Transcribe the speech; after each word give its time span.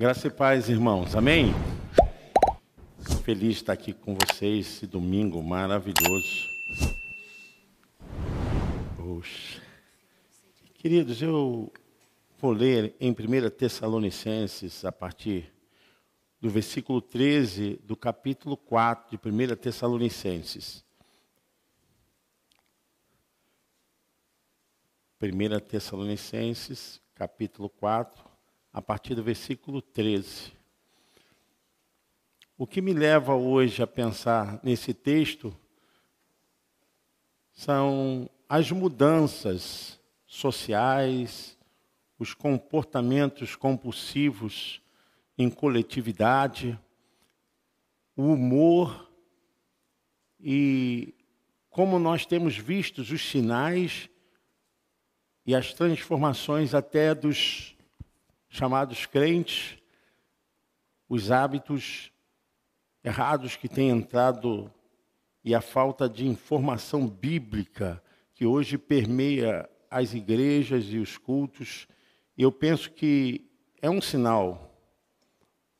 Graça 0.00 0.28
e 0.28 0.30
paz, 0.30 0.68
irmãos. 0.68 1.16
Amém? 1.16 1.46
Feliz 3.24 3.54
de 3.54 3.60
estar 3.62 3.72
aqui 3.72 3.92
com 3.92 4.14
vocês 4.14 4.64
esse 4.68 4.86
domingo 4.86 5.42
maravilhoso. 5.42 6.46
Poxa. 8.96 9.60
Queridos, 10.74 11.20
eu 11.20 11.72
vou 12.38 12.52
ler 12.52 12.94
em 13.00 13.10
1 13.10 13.50
Tessalonicenses, 13.50 14.84
a 14.84 14.92
partir 14.92 15.52
do 16.40 16.48
versículo 16.48 17.02
13 17.02 17.80
do 17.82 17.96
capítulo 17.96 18.56
4 18.56 19.18
de 19.18 19.28
1 19.28 19.56
Tessalonicenses. 19.56 20.84
1 25.20 25.58
Tessalonicenses, 25.66 27.00
capítulo 27.16 27.68
4, 27.68 28.27
a 28.78 28.80
partir 28.80 29.16
do 29.16 29.24
versículo 29.24 29.82
13. 29.82 30.52
O 32.56 32.64
que 32.64 32.80
me 32.80 32.92
leva 32.92 33.34
hoje 33.34 33.82
a 33.82 33.88
pensar 33.88 34.60
nesse 34.62 34.94
texto 34.94 35.52
são 37.52 38.30
as 38.48 38.70
mudanças 38.70 39.98
sociais, 40.24 41.58
os 42.20 42.34
comportamentos 42.34 43.56
compulsivos 43.56 44.80
em 45.36 45.50
coletividade, 45.50 46.78
o 48.14 48.32
humor 48.32 49.10
e 50.38 51.16
como 51.68 51.98
nós 51.98 52.24
temos 52.24 52.56
visto 52.56 52.98
os 52.98 53.28
sinais 53.28 54.08
e 55.44 55.52
as 55.52 55.74
transformações 55.74 56.74
até 56.74 57.12
dos 57.12 57.76
chamados 58.48 59.06
crentes, 59.06 59.78
os 61.08 61.30
hábitos 61.30 62.12
errados 63.02 63.56
que 63.56 63.68
têm 63.68 63.90
entrado 63.90 64.72
e 65.44 65.54
a 65.54 65.60
falta 65.60 66.08
de 66.08 66.26
informação 66.26 67.06
bíblica 67.06 68.02
que 68.34 68.44
hoje 68.44 68.76
permeia 68.76 69.68
as 69.90 70.14
igrejas 70.14 70.84
e 70.90 70.98
os 70.98 71.16
cultos, 71.16 71.88
eu 72.36 72.52
penso 72.52 72.90
que 72.90 73.50
é 73.80 73.88
um 73.88 74.00
sinal 74.00 74.78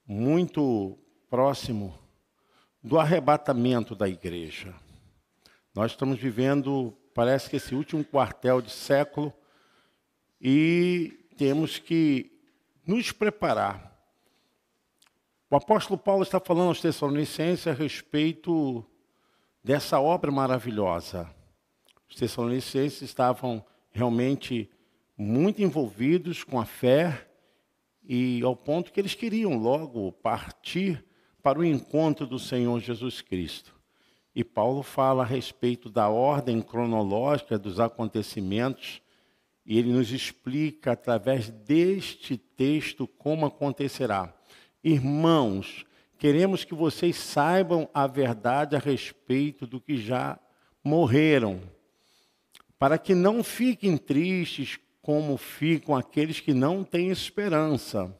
muito 0.06 0.98
próximo 1.28 1.98
do 2.82 2.98
arrebatamento 2.98 3.94
da 3.94 4.08
igreja. 4.08 4.74
Nós 5.74 5.92
estamos 5.92 6.18
vivendo, 6.18 6.96
parece 7.14 7.50
que 7.50 7.56
esse 7.56 7.74
último 7.74 8.04
quartel 8.04 8.62
de 8.62 8.70
século, 8.70 9.32
e 10.40 11.26
temos 11.36 11.78
que 11.78 12.37
nos 12.88 13.12
preparar. 13.12 13.94
O 15.50 15.56
apóstolo 15.56 15.98
Paulo 15.98 16.22
está 16.22 16.40
falando 16.40 16.68
aos 16.68 16.80
Tessalonicenses 16.80 17.66
a 17.66 17.74
respeito 17.74 18.82
dessa 19.62 20.00
obra 20.00 20.30
maravilhosa. 20.30 21.28
Os 22.08 22.16
Tessalonicenses 22.16 23.02
estavam 23.02 23.62
realmente 23.90 24.70
muito 25.18 25.62
envolvidos 25.62 26.42
com 26.42 26.58
a 26.58 26.64
fé 26.64 27.28
e 28.02 28.40
ao 28.42 28.56
ponto 28.56 28.90
que 28.90 28.98
eles 28.98 29.14
queriam 29.14 29.58
logo 29.58 30.10
partir 30.10 31.04
para 31.42 31.58
o 31.58 31.64
encontro 31.64 32.26
do 32.26 32.38
Senhor 32.38 32.80
Jesus 32.80 33.20
Cristo. 33.20 33.74
E 34.34 34.42
Paulo 34.42 34.82
fala 34.82 35.24
a 35.24 35.26
respeito 35.26 35.90
da 35.90 36.08
ordem 36.08 36.62
cronológica 36.62 37.58
dos 37.58 37.80
acontecimentos 37.80 39.02
e 39.68 39.78
ele 39.78 39.92
nos 39.92 40.10
explica 40.12 40.92
através 40.92 41.50
deste 41.50 42.38
texto 42.38 43.06
como 43.06 43.44
acontecerá. 43.44 44.34
Irmãos, 44.82 45.84
queremos 46.18 46.64
que 46.64 46.74
vocês 46.74 47.16
saibam 47.16 47.86
a 47.92 48.06
verdade 48.06 48.74
a 48.74 48.78
respeito 48.78 49.66
do 49.66 49.78
que 49.78 49.98
já 49.98 50.38
morreram, 50.82 51.60
para 52.78 52.96
que 52.96 53.14
não 53.14 53.44
fiquem 53.44 53.98
tristes 53.98 54.78
como 55.02 55.36
ficam 55.36 55.94
aqueles 55.94 56.40
que 56.40 56.54
não 56.54 56.82
têm 56.82 57.10
esperança. 57.10 58.16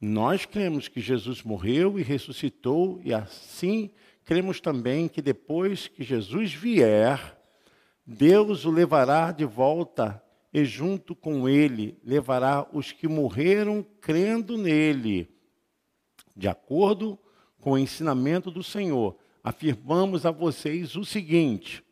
Nós 0.00 0.44
cremos 0.44 0.88
que 0.88 1.00
Jesus 1.00 1.40
morreu 1.44 2.00
e 2.00 2.02
ressuscitou, 2.02 3.00
e 3.04 3.14
assim 3.14 3.92
cremos 4.24 4.60
também 4.60 5.06
que 5.06 5.22
depois 5.22 5.86
que 5.86 6.02
Jesus 6.02 6.52
vier, 6.52 7.38
Deus 8.04 8.64
o 8.64 8.72
levará 8.72 9.30
de 9.30 9.44
volta 9.44 10.20
e 10.52 10.64
junto 10.64 11.14
com 11.14 11.48
ele 11.48 11.98
levará 12.02 12.66
os 12.72 12.92
que 12.92 13.06
morreram 13.06 13.84
crendo 14.00 14.56
nele. 14.56 15.28
De 16.36 16.48
acordo 16.48 17.18
com 17.60 17.72
o 17.72 17.78
ensinamento 17.78 18.50
do 18.50 18.62
Senhor, 18.62 19.16
afirmamos 19.42 20.24
a 20.24 20.30
vocês 20.30 20.96
o 20.96 21.04
seguinte: 21.04 21.84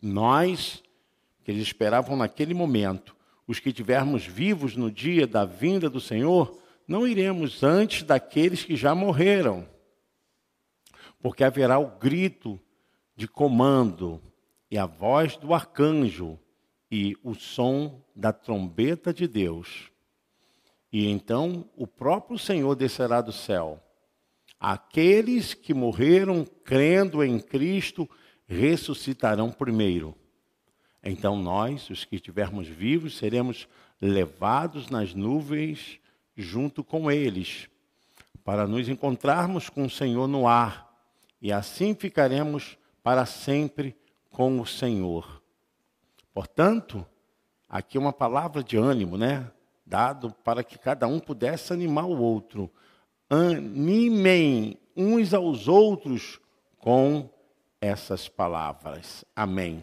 nós, 0.00 0.82
que 1.44 1.50
eles 1.50 1.62
esperavam 1.62 2.16
naquele 2.16 2.54
momento, 2.54 3.14
os 3.46 3.58
que 3.58 3.72
tivermos 3.72 4.24
vivos 4.24 4.76
no 4.76 4.90
dia 4.90 5.26
da 5.26 5.44
vinda 5.44 5.88
do 5.90 6.00
Senhor, 6.00 6.58
não 6.86 7.06
iremos 7.06 7.62
antes 7.62 8.02
daqueles 8.02 8.64
que 8.64 8.76
já 8.76 8.94
morreram, 8.94 9.68
porque 11.20 11.44
haverá 11.44 11.78
o 11.78 11.98
grito 11.98 12.60
de 13.14 13.26
comando 13.26 14.22
e 14.70 14.78
a 14.78 14.86
voz 14.86 15.36
do 15.36 15.52
arcanjo 15.52 16.38
e 16.90 17.16
o 17.22 17.34
som 17.34 18.02
da 18.14 18.32
trombeta 18.32 19.12
de 19.12 19.26
Deus. 19.26 19.90
E 20.92 21.06
então 21.06 21.68
o 21.76 21.86
próprio 21.86 22.38
Senhor 22.38 22.74
descerá 22.74 23.20
do 23.20 23.32
céu. 23.32 23.82
Aqueles 24.58 25.52
que 25.52 25.74
morreram 25.74 26.44
crendo 26.64 27.22
em 27.22 27.38
Cristo 27.38 28.08
ressuscitarão 28.46 29.50
primeiro. 29.50 30.14
Então 31.02 31.36
nós, 31.36 31.90
os 31.90 32.04
que 32.04 32.16
estivermos 32.16 32.66
vivos, 32.66 33.16
seremos 33.16 33.68
levados 34.00 34.88
nas 34.88 35.14
nuvens 35.14 36.00
junto 36.36 36.84
com 36.84 37.10
eles, 37.10 37.68
para 38.44 38.66
nos 38.66 38.88
encontrarmos 38.88 39.68
com 39.68 39.84
o 39.84 39.90
Senhor 39.90 40.26
no 40.26 40.46
ar, 40.46 40.92
e 41.40 41.52
assim 41.52 41.94
ficaremos 41.94 42.76
para 43.02 43.24
sempre 43.24 43.96
com 44.30 44.60
o 44.60 44.66
Senhor. 44.66 45.35
Portanto, 46.36 47.06
aqui 47.66 47.96
é 47.96 48.00
uma 48.00 48.12
palavra 48.12 48.62
de 48.62 48.76
ânimo, 48.76 49.16
né? 49.16 49.50
Dado 49.86 50.30
para 50.44 50.62
que 50.62 50.78
cada 50.78 51.06
um 51.06 51.18
pudesse 51.18 51.72
animar 51.72 52.04
o 52.04 52.20
outro. 52.20 52.70
Animem 53.30 54.78
uns 54.94 55.32
aos 55.32 55.66
outros 55.66 56.38
com 56.76 57.30
essas 57.80 58.28
palavras. 58.28 59.24
Amém. 59.34 59.82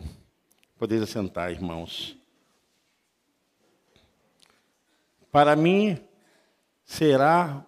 Podeis 0.77 1.01
assentar, 1.01 1.49
irmãos. 1.49 2.15
Para 5.31 5.55
mim, 5.55 5.97
será 6.85 7.65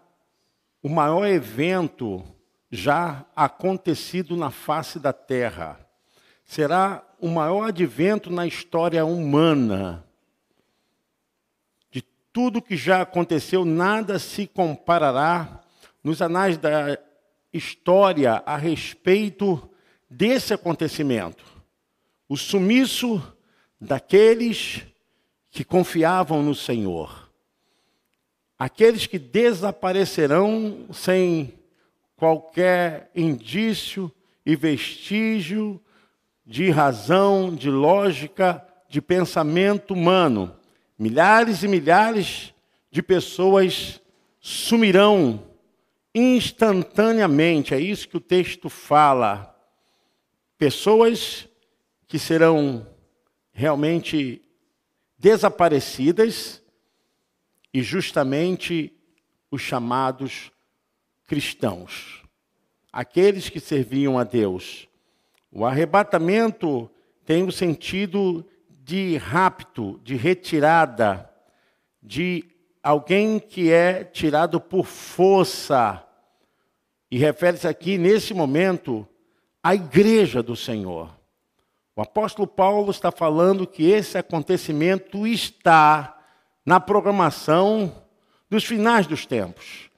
o 0.83 0.89
maior 0.89 1.25
evento 1.25 2.23
já 2.69 3.25
acontecido 3.35 4.37
na 4.37 4.51
face 4.51 4.99
da 4.99 5.11
terra. 5.11 5.84
Será 6.45 7.03
o 7.19 7.27
maior 7.27 7.69
advento 7.69 8.31
na 8.31 8.45
história 8.45 9.03
humana. 9.03 10.05
De 11.91 12.01
tudo 12.31 12.61
que 12.61 12.77
já 12.77 13.01
aconteceu, 13.01 13.65
nada 13.65 14.19
se 14.19 14.45
comparará 14.45 15.61
nos 16.03 16.21
anais 16.21 16.57
da 16.57 16.97
história 17.51 18.43
a 18.45 18.55
respeito 18.55 19.69
desse 20.09 20.53
acontecimento. 20.53 21.43
O 22.29 22.37
sumiço 22.37 23.21
daqueles 23.81 24.83
que 25.49 25.63
confiavam 25.63 26.43
no 26.43 26.53
Senhor. 26.53 27.31
Aqueles 28.57 29.07
que 29.07 29.17
desaparecerão 29.17 30.87
sem 30.93 31.53
qualquer 32.15 33.09
indício 33.15 34.11
e 34.45 34.55
vestígio 34.55 35.81
de 36.45 36.69
razão, 36.69 37.53
de 37.53 37.69
lógica, 37.69 38.65
de 38.87 39.01
pensamento 39.01 39.93
humano. 39.93 40.55
Milhares 40.97 41.63
e 41.63 41.67
milhares 41.67 42.53
de 42.91 43.01
pessoas 43.01 43.99
sumirão 44.39 45.43
instantaneamente, 46.13 47.73
é 47.73 47.79
isso 47.79 48.07
que 48.07 48.15
o 48.15 48.21
texto 48.21 48.69
fala. 48.69 49.53
Pessoas 50.57 51.47
que 52.07 52.17
serão 52.17 52.87
realmente 53.51 54.41
desaparecidas 55.17 56.61
e 57.73 57.81
justamente 57.81 58.93
os 59.51 59.61
chamados 59.61 60.51
cristãos, 61.25 62.23
aqueles 62.93 63.49
que 63.49 63.59
serviam 63.59 64.17
a 64.17 64.23
Deus 64.23 64.87
o 65.55 65.63
arrebatamento 65.63 66.91
tem 67.25 67.45
o 67.45 67.51
sentido 67.51 68.45
de 68.83 69.15
rapto, 69.15 70.01
de 70.03 70.17
retirada, 70.17 71.29
de 72.03 72.43
alguém 72.83 73.39
que 73.39 73.71
é 73.71 74.03
tirado 74.03 74.59
por 74.59 74.85
força. 74.85 76.05
E 77.09 77.17
refere-se 77.17 77.69
aqui, 77.69 77.97
nesse 77.97 78.33
momento, 78.33 79.07
à 79.63 79.73
igreja 79.73 80.43
do 80.43 80.57
Senhor. 80.57 81.09
O 81.95 82.01
apóstolo 82.01 82.45
Paulo 82.45 82.91
está 82.91 83.09
falando 83.09 83.65
que 83.65 83.89
esse 83.89 84.17
acontecimento 84.17 85.25
está 85.25 86.21
na 86.65 86.81
programação 86.81 88.03
dos 88.49 88.65
finais 88.65 89.07
dos 89.07 89.25
tempos. 89.25 89.89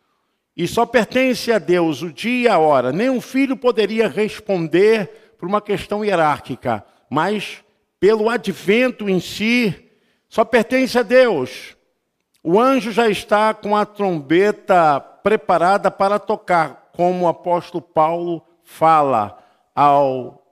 E 0.55 0.67
só 0.67 0.85
pertence 0.85 1.51
a 1.51 1.57
Deus 1.57 2.03
o 2.03 2.13
dia 2.13 2.41
e 2.43 2.47
a 2.47 2.59
hora. 2.59 2.91
Nenhum 2.91 3.19
filho 3.19 3.57
poderia 3.57 4.07
responder 4.07 5.26
por 5.37 5.47
uma 5.47 5.61
questão 5.61 6.03
hierárquica, 6.03 6.83
mas 7.09 7.63
pelo 7.99 8.29
advento 8.29 9.09
em 9.09 9.19
si, 9.19 9.89
só 10.29 10.43
pertence 10.43 10.97
a 10.97 11.03
Deus. 11.03 11.75
O 12.43 12.59
anjo 12.59 12.91
já 12.91 13.09
está 13.09 13.53
com 13.53 13.75
a 13.75 13.85
trombeta 13.85 14.99
preparada 14.99 15.91
para 15.91 16.19
tocar, 16.19 16.91
como 16.93 17.25
o 17.25 17.27
apóstolo 17.27 17.81
Paulo 17.81 18.43
fala 18.63 19.37
ao 19.75 20.43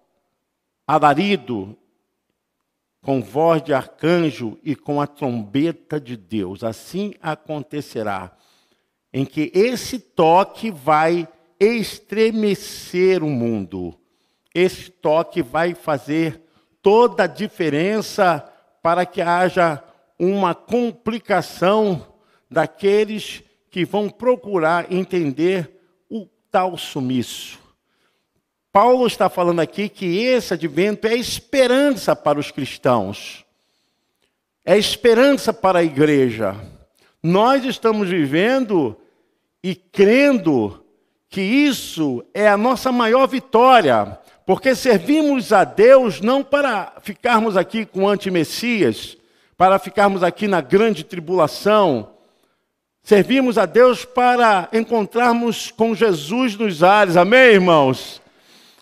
alarido 0.88 1.78
com 3.02 3.22
voz 3.22 3.62
de 3.62 3.72
arcanjo 3.72 4.58
e 4.64 4.76
com 4.76 5.00
a 5.00 5.06
trombeta 5.06 6.00
de 6.00 6.18
Deus. 6.18 6.64
Assim 6.64 7.14
acontecerá, 7.22 8.36
em 9.14 9.24
que 9.24 9.52
esse 9.54 10.00
toque 10.00 10.72
vai 10.72 11.28
estremecer 11.60 13.24
o 13.24 13.30
mundo. 13.30 13.96
Esse 14.56 14.90
toque 14.90 15.42
vai 15.42 15.76
fazer 15.76 16.42
toda 16.82 17.26
a 17.26 17.28
diferença 17.28 18.42
para 18.82 19.06
que 19.06 19.22
haja 19.22 19.84
uma 20.18 20.56
complicação 20.56 22.08
daqueles 22.50 23.44
que 23.70 23.84
vão 23.84 24.10
procurar 24.10 24.90
entender 24.90 25.82
o 26.10 26.26
tal 26.50 26.78
sumiço. 26.78 27.60
Paulo 28.72 29.06
está 29.06 29.30
falando 29.30 29.60
aqui 29.60 29.90
que 29.90 30.20
esse 30.20 30.54
advento 30.54 31.06
é 31.06 31.16
esperança 31.16 32.16
para 32.16 32.40
os 32.40 32.52
cristãos, 32.52 33.46
é 34.64 34.78
esperança 34.78 35.52
para 35.52 35.80
a 35.80 35.84
igreja. 35.84 36.56
Nós 37.22 37.66
estamos 37.66 38.08
vivendo 38.08 38.98
e 39.62 39.76
crendo 39.76 40.86
que 41.28 41.42
isso 41.42 42.24
é 42.34 42.48
a 42.48 42.56
nossa 42.56 42.92
maior 42.92 43.28
vitória, 43.28 44.18
porque 44.46 44.76
servimos 44.76 45.52
a 45.52 45.64
Deus 45.64 46.22
não 46.22 46.44
para 46.44 46.94
ficarmos 47.02 47.58
aqui 47.58 47.86
com 47.86 48.08
anti-messias, 48.08 49.18
para 49.58 49.80
ficarmos 49.80 50.22
aqui 50.22 50.48
na 50.48 50.62
grande 50.62 51.04
tribulação, 51.04 52.12
servimos 53.02 53.58
a 53.58 53.66
Deus 53.66 54.06
para 54.06 54.70
encontrarmos 54.72 55.72
com 55.72 55.96
Jesus 55.96 56.56
nos 56.56 56.84
ares, 56.84 57.18
amém, 57.18 57.54
irmãos? 57.54 58.22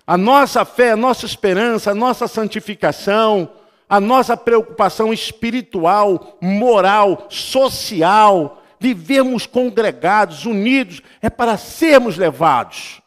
A 0.06 0.18
nossa 0.18 0.66
fé, 0.66 0.92
a 0.92 0.98
nossa 0.98 1.26
esperança, 1.26 1.92
a 1.92 1.96
nossa 1.96 2.28
santificação, 2.28 3.50
a 3.88 4.02
nossa 4.02 4.36
preocupação 4.36 5.14
espiritual, 5.14 6.38
moral, 6.42 7.28
social, 7.30 8.62
vivermos 8.80 9.46
congregados, 9.46 10.46
unidos, 10.46 11.02
é 11.22 11.30
para 11.30 11.58
sermos 11.58 12.18
levados 12.18 13.02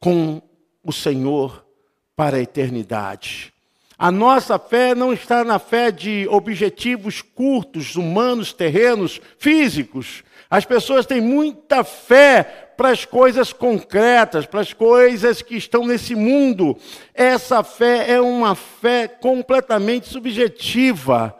com 0.00 0.40
o 0.86 0.92
Senhor 0.92 1.66
para 2.14 2.36
a 2.36 2.40
eternidade. 2.40 3.52
A 3.98 4.10
nossa 4.10 4.58
fé 4.58 4.94
não 4.94 5.12
está 5.12 5.42
na 5.42 5.58
fé 5.58 5.90
de 5.90 6.28
objetivos 6.28 7.22
curtos, 7.22 7.96
humanos, 7.96 8.52
terrenos, 8.52 9.20
físicos. 9.38 10.22
As 10.50 10.64
pessoas 10.64 11.06
têm 11.06 11.20
muita 11.20 11.82
fé 11.82 12.42
para 12.76 12.90
as 12.90 13.06
coisas 13.06 13.54
concretas, 13.54 14.44
para 14.44 14.60
as 14.60 14.72
coisas 14.72 15.40
que 15.40 15.56
estão 15.56 15.86
nesse 15.86 16.14
mundo. 16.14 16.76
Essa 17.14 17.62
fé 17.62 18.12
é 18.12 18.20
uma 18.20 18.54
fé 18.54 19.08
completamente 19.08 20.08
subjetiva. 20.08 21.34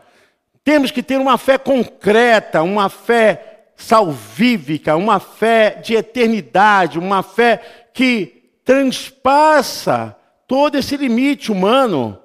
Temos 0.63 0.89
que 0.89 1.03
ter 1.03 1.17
uma 1.17 1.37
fé 1.37 1.59
concreta, 1.59 2.63
uma 2.63 2.89
fé 2.89 3.69
salvífica, 3.77 4.95
uma 4.95 5.19
fé 5.19 5.79
de 5.83 5.93
eternidade, 5.93 6.97
uma 6.97 7.21
fé 7.21 7.61
que 7.93 8.36
transpassa 8.67 10.13
todo 10.45 10.75
esse 10.75 10.97
limite 10.97 11.53
humano. 11.53 12.19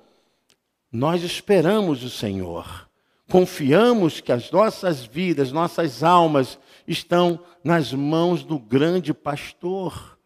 Nós 0.90 1.22
esperamos 1.22 2.02
o 2.02 2.10
Senhor, 2.10 2.88
confiamos 3.30 4.20
que 4.20 4.32
as 4.32 4.50
nossas 4.50 5.04
vidas, 5.04 5.52
nossas 5.52 6.02
almas 6.02 6.58
estão 6.86 7.38
nas 7.62 7.92
mãos 7.92 8.42
do 8.42 8.58
grande 8.58 9.14
pastor. 9.14 10.18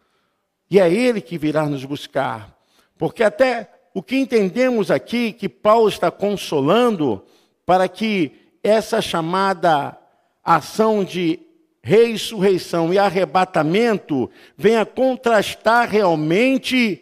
E 0.71 0.81
é 0.81 0.91
ele 0.91 1.21
que 1.21 1.37
virá 1.37 1.67
nos 1.67 1.85
buscar. 1.85 2.57
Porque 2.97 3.23
até 3.23 3.71
o 3.93 4.03
que 4.03 4.17
entendemos 4.17 4.91
aqui, 4.91 5.35
que 5.35 5.51
Paulo 5.51 5.91
está 5.91 6.11
consolando, 6.11 7.23
para 7.67 7.89
que 7.89 8.33
essa 8.63 9.03
chamada 9.03 9.99
ação 10.43 11.05
de 11.05 11.41
ressurreição 11.87 12.93
e 12.93 12.99
arrebatamento 12.99 14.29
venha 14.57 14.85
contrastar 14.85 15.89
realmente 15.89 17.01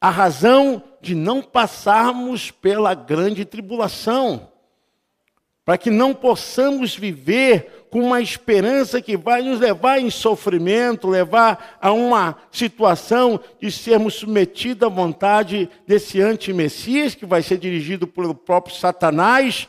a 0.00 0.08
razão 0.08 0.82
de 1.02 1.14
não 1.14 1.42
passarmos 1.42 2.50
pela 2.50 2.94
grande 2.94 3.44
tribulação, 3.44 4.48
para 5.66 5.76
que 5.76 5.90
não 5.90 6.14
possamos 6.14 6.96
viver 6.96 7.86
com 7.90 8.00
uma 8.00 8.22
esperança 8.22 9.02
que 9.02 9.18
vai 9.18 9.42
nos 9.42 9.60
levar 9.60 9.98
em 9.98 10.08
sofrimento, 10.08 11.08
levar 11.08 11.76
a 11.78 11.92
uma 11.92 12.38
situação 12.50 13.38
de 13.60 13.70
sermos 13.70 14.14
submetidos 14.14 14.86
à 14.86 14.88
vontade 14.88 15.68
desse 15.86 16.22
anti-messias, 16.22 17.14
que 17.14 17.26
vai 17.26 17.42
ser 17.42 17.58
dirigido 17.58 18.06
pelo 18.06 18.34
próprio 18.34 18.74
Satanás, 18.74 19.68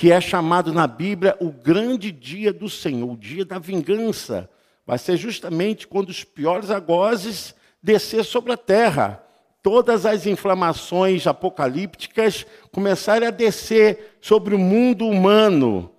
que 0.00 0.10
é 0.10 0.18
chamado 0.18 0.72
na 0.72 0.86
Bíblia 0.86 1.36
o 1.38 1.50
grande 1.50 2.10
dia 2.10 2.54
do 2.54 2.70
Senhor, 2.70 3.12
o 3.12 3.18
dia 3.18 3.44
da 3.44 3.58
vingança. 3.58 4.48
Vai 4.86 4.96
ser 4.96 5.18
justamente 5.18 5.86
quando 5.86 6.08
os 6.08 6.24
piores 6.24 6.70
agozes 6.70 7.54
descer 7.82 8.24
sobre 8.24 8.50
a 8.50 8.56
terra. 8.56 9.22
Todas 9.62 10.06
as 10.06 10.24
inflamações 10.24 11.26
apocalípticas 11.26 12.46
começarem 12.72 13.28
a 13.28 13.30
descer 13.30 14.16
sobre 14.22 14.54
o 14.54 14.58
mundo 14.58 15.06
humano 15.06 15.92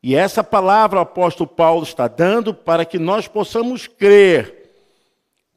e 0.00 0.14
essa 0.14 0.44
palavra 0.44 1.00
o 1.00 1.02
apóstolo 1.02 1.50
Paulo 1.50 1.82
está 1.82 2.06
dando 2.06 2.54
para 2.54 2.84
que 2.84 3.00
nós 3.00 3.26
possamos 3.26 3.88
crer. 3.88 4.70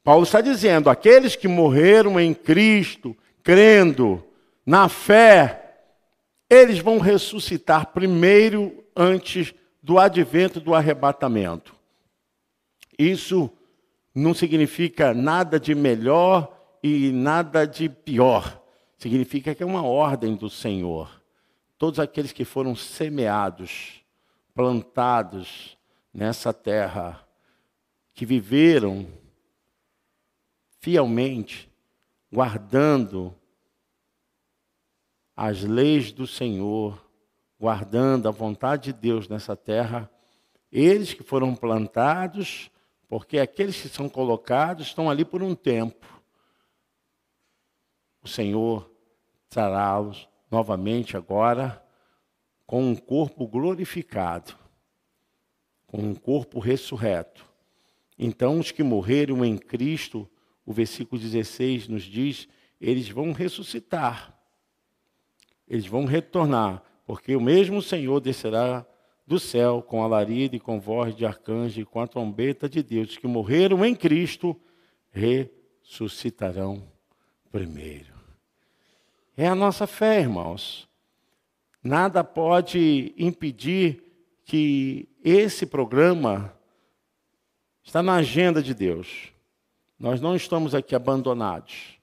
Paulo 0.04 0.24
está 0.24 0.42
dizendo: 0.42 0.90
aqueles 0.90 1.36
que 1.36 1.48
morreram 1.48 2.20
em 2.20 2.34
Cristo, 2.34 3.16
crendo 3.44 4.24
na 4.66 4.90
fé, 4.90 5.65
eles 6.56 6.80
vão 6.80 7.00
ressuscitar 7.00 7.88
primeiro 7.88 8.84
antes 8.96 9.54
do 9.82 10.00
advento 10.00 10.60
do 10.60 10.74
arrebatamento. 10.74 11.76
Isso 12.98 13.50
não 14.14 14.34
significa 14.34 15.14
nada 15.14 15.60
de 15.60 15.76
melhor 15.76 16.78
e 16.82 17.12
nada 17.12 17.66
de 17.66 17.90
pior. 17.90 18.62
Significa 18.98 19.54
que 19.54 19.62
é 19.62 19.66
uma 19.66 19.84
ordem 19.84 20.36
do 20.36 20.50
Senhor. 20.50 21.22
Todos 21.78 22.00
aqueles 22.00 22.32
que 22.32 22.46
foram 22.46 22.76
semeados 22.76 24.02
plantados 24.54 25.78
nessa 26.14 26.54
terra, 26.54 27.28
que 28.14 28.26
viveram 28.26 29.06
fielmente, 30.80 31.70
guardando 32.32 33.36
as 35.36 35.64
leis 35.64 36.12
do 36.12 36.26
Senhor, 36.26 37.04
guardando 37.60 38.28
a 38.28 38.32
vontade 38.32 38.94
de 38.94 39.00
Deus 39.00 39.28
nessa 39.28 39.56
terra, 39.56 40.10
eles 40.72 41.14
que 41.14 41.24
foram 41.24 41.56
plantados, 41.56 42.70
porque 43.08 43.40
aqueles 43.40 43.82
que 43.82 43.90
são 43.90 44.08
colocados 44.08 44.88
estão 44.88 45.10
ali 45.10 45.26
por 45.26 45.44
um 45.44 45.54
tempo. 45.54 46.06
O 48.22 48.28
Senhor 48.28 48.90
trará-los 49.50 50.28
novamente 50.50 51.16
agora 51.16 51.84
com 52.66 52.84
um 52.84 52.96
corpo 52.96 53.48
glorificado, 53.48 54.56
com 55.86 56.00
um 56.00 56.16
corpo 56.16 56.60
ressurreto. 56.60 57.46
Então, 58.18 58.60
os 58.60 58.72
que 58.72 58.82
morreram 58.82 59.44
em 59.46 59.58
Cristo, 59.58 60.30
o 60.66 60.74
versículo 60.74 61.22
16 61.22 61.88
nos 61.88 62.04
diz, 62.04 62.48
eles 62.80 63.10
vão 63.10 63.32
ressuscitar, 63.32 64.35
eles 65.68 65.88
vão 65.88 66.06
retornar, 66.06 66.84
porque 67.06 67.36
o 67.36 67.42
mesmo 67.42 67.82
Senhor 67.82 68.20
descerá 68.20 68.86
do 69.26 69.40
céu 69.40 69.82
com 69.82 70.04
alarido 70.04 70.56
e 70.56 70.60
com 70.60 70.80
voz 70.80 71.16
de 71.16 71.26
arcanjo 71.26 71.82
e 71.82 71.86
com 71.86 72.00
a 72.00 72.08
trombeta 72.08 72.70
de 72.70 72.84
Deus. 72.84 73.18
Que 73.18 73.28
morreram 73.28 73.84
em 73.84 73.96
Cristo 73.96 74.56
ressuscitarão 75.12 76.84
primeiro. 77.52 78.14
É 79.36 79.48
a 79.48 79.56
nossa 79.56 79.88
fé, 79.88 80.20
irmãos. 80.20 80.88
Nada 81.84 82.24
pode 82.24 83.14
impedir 83.18 84.04
que 84.44 85.08
esse 85.24 85.66
programa 85.66 86.54
está 87.84 88.02
na 88.02 88.16
agenda 88.16 88.62
de 88.62 88.74
Deus. 88.74 89.32
Nós 90.00 90.22
não 90.22 90.36
estamos 90.36 90.76
aqui 90.76 90.96
abandonados. 90.96 91.98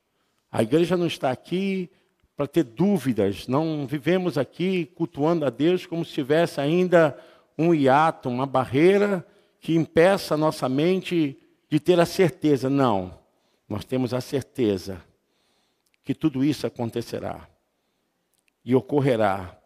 A 0.50 0.62
igreja 0.62 0.96
não 0.96 1.06
está 1.06 1.30
aqui 1.30 1.90
para 2.42 2.48
ter 2.48 2.64
dúvidas, 2.64 3.46
não 3.46 3.86
vivemos 3.86 4.36
aqui 4.36 4.86
cultuando 4.96 5.44
a 5.44 5.50
Deus 5.50 5.86
como 5.86 6.04
se 6.04 6.12
tivesse 6.12 6.60
ainda 6.60 7.16
um 7.56 7.72
hiato, 7.72 8.28
uma 8.28 8.46
barreira 8.46 9.24
que 9.60 9.76
impeça 9.76 10.34
a 10.34 10.36
nossa 10.36 10.68
mente 10.68 11.38
de 11.70 11.78
ter 11.78 12.00
a 12.00 12.04
certeza. 12.04 12.68
Não, 12.68 13.16
nós 13.68 13.84
temos 13.84 14.12
a 14.12 14.20
certeza 14.20 15.00
que 16.02 16.12
tudo 16.12 16.44
isso 16.44 16.66
acontecerá 16.66 17.48
e 18.64 18.74
ocorrerá, 18.74 19.56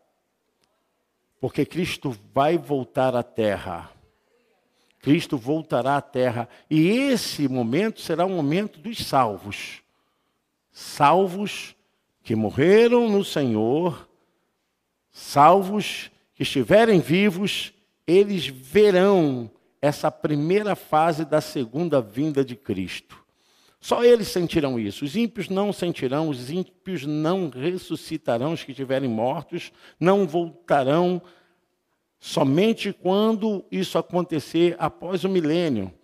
porque 1.40 1.64
Cristo 1.64 2.14
vai 2.34 2.58
voltar 2.58 3.16
à 3.16 3.22
terra. 3.22 3.90
Cristo 5.00 5.38
voltará 5.38 5.96
à 5.96 6.02
terra 6.02 6.46
e 6.68 6.90
esse 6.90 7.48
momento 7.48 8.02
será 8.02 8.26
o 8.26 8.30
momento 8.30 8.78
dos 8.78 8.98
salvos. 8.98 9.80
Salvos 10.70 11.75
que 12.26 12.34
morreram 12.34 13.08
no 13.08 13.24
Senhor, 13.24 14.08
salvos 15.12 16.10
que 16.34 16.42
estiverem 16.42 16.98
vivos, 16.98 17.72
eles 18.04 18.48
verão 18.48 19.48
essa 19.80 20.10
primeira 20.10 20.74
fase 20.74 21.24
da 21.24 21.40
segunda 21.40 22.00
vinda 22.00 22.44
de 22.44 22.56
Cristo. 22.56 23.16
Só 23.80 24.02
eles 24.02 24.26
sentirão 24.26 24.76
isso. 24.76 25.04
Os 25.04 25.14
ímpios 25.14 25.48
não 25.48 25.72
sentirão, 25.72 26.28
os 26.28 26.50
ímpios 26.50 27.06
não 27.06 27.48
ressuscitarão, 27.48 28.54
os 28.54 28.64
que 28.64 28.72
estiverem 28.72 29.08
mortos, 29.08 29.70
não 30.00 30.26
voltarão 30.26 31.22
somente 32.18 32.92
quando 32.92 33.64
isso 33.70 33.98
acontecer 33.98 34.74
após 34.80 35.22
o 35.22 35.28
milênio. 35.28 35.94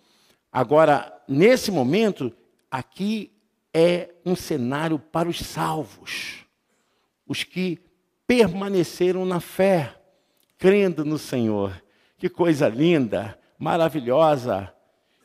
Agora, 0.49 1.21
nesse 1.27 1.69
momento, 1.69 2.31
aqui 2.71 3.32
é 3.73 4.09
um 4.25 4.35
cenário 4.35 4.99
para 4.99 5.27
os 5.27 5.39
salvos, 5.39 6.45
os 7.27 7.43
que 7.43 7.79
permaneceram 8.27 9.25
na 9.25 9.39
fé, 9.39 9.95
crendo 10.57 11.03
no 11.03 11.17
Senhor. 11.17 11.81
Que 12.17 12.29
coisa 12.29 12.69
linda, 12.69 13.37
maravilhosa. 13.57 14.73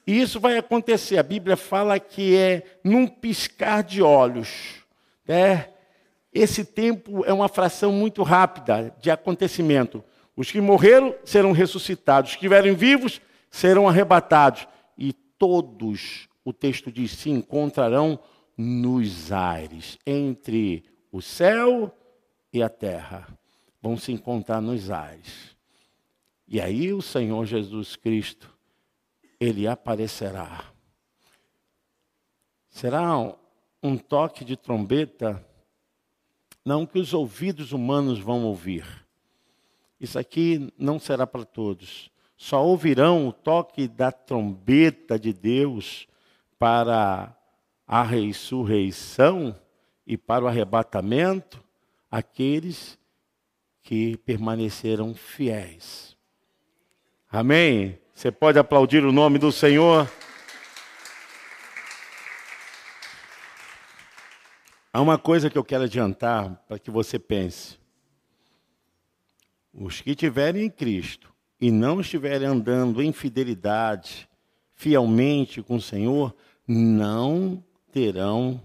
E 0.07 0.21
isso 0.21 0.40
vai 0.40 0.57
acontecer. 0.57 1.19
A 1.19 1.23
Bíblia 1.23 1.57
fala 1.57 2.00
que 2.00 2.35
é 2.35 2.62
num 2.83 3.07
piscar 3.07 3.83
de 3.83 4.02
olhos. 4.02 4.83
Né? 5.26 5.69
Esse 6.33 6.64
tempo 6.64 7.25
é 7.25 7.33
uma 7.33 7.49
fração 7.49 7.93
muito 7.93 8.23
rápida 8.23 8.95
de 9.00 9.11
acontecimento. 9.11 10.02
Os 10.35 10.50
que 10.50 10.61
morreram 10.61 11.14
serão 11.25 11.52
ressuscitados, 11.52 12.31
os 12.31 12.37
que 12.37 12.47
estiverem 12.47 12.75
vivos 12.75 13.21
serão 13.50 13.88
arrebatados. 13.88 14.67
E 14.97 15.12
todos, 15.12 16.28
o 16.45 16.52
texto 16.52 16.90
diz, 16.90 17.12
se 17.12 17.31
encontrarão 17.31 18.19
nos 18.59 19.31
aires, 19.31 19.97
entre 20.05 20.85
o 21.12 21.23
céu 21.23 21.97
e 22.53 22.61
a 22.61 22.69
terra. 22.69 23.29
Vão 23.81 23.97
se 23.97 24.11
encontrar 24.11 24.61
nos 24.61 24.91
aires. 24.91 25.57
E 26.49 26.61
aí 26.61 26.93
o 26.93 27.00
Senhor 27.00 27.47
Jesus 27.47 27.95
Cristo, 27.95 28.53
ele 29.38 29.69
aparecerá. 29.69 30.65
Será 32.69 33.17
um 33.81 33.97
toque 33.97 34.45
de 34.45 34.57
trombeta, 34.57 35.47
não 36.65 36.85
que 36.85 36.99
os 36.99 37.15
ouvidos 37.15 37.71
humanos 37.73 38.19
vão 38.19 38.45
ouvir. 38.45 38.85
Isso 40.00 40.19
aqui 40.19 40.73
não 40.77 40.99
será 40.99 41.27
para 41.27 41.45
todos. 41.45 42.11
Só 42.37 42.65
ouvirão 42.65 43.29
o 43.29 43.33
toque 43.33 43.87
da 43.87 44.11
trombeta 44.11 45.19
de 45.19 45.33
Deus 45.33 46.09
para 46.59 47.38
a 47.88 48.02
ressurreição 48.02 49.59
e 50.07 50.18
para 50.18 50.45
o 50.45 50.49
arrebatamento 50.49 51.64
aqueles 52.11 52.99
que 53.83 54.18
permaneceram 54.18 55.14
fiéis. 55.14 56.14
Amém? 57.33 57.99
Você 58.14 58.30
pode 58.30 58.59
aplaudir 58.59 59.02
o 59.04 59.12
nome 59.12 59.38
do 59.38 59.50
Senhor? 59.50 60.11
Há 64.92 65.00
uma 65.00 65.16
coisa 65.16 65.49
que 65.49 65.57
eu 65.57 65.64
quero 65.64 65.85
adiantar 65.85 66.62
para 66.68 66.78
que 66.78 66.90
você 66.90 67.18
pense. 67.18 67.78
Os 69.73 70.02
que 70.02 70.11
estiverem 70.11 70.66
em 70.66 70.71
Cristo 70.71 71.33
e 71.59 71.71
não 71.71 72.00
estiverem 72.00 72.49
andando 72.49 73.02
em 73.02 73.12
fidelidade, 73.12 74.28
fielmente 74.75 75.62
com 75.62 75.76
o 75.76 75.80
Senhor, 75.80 76.35
não 76.66 77.64
terão 77.99 78.64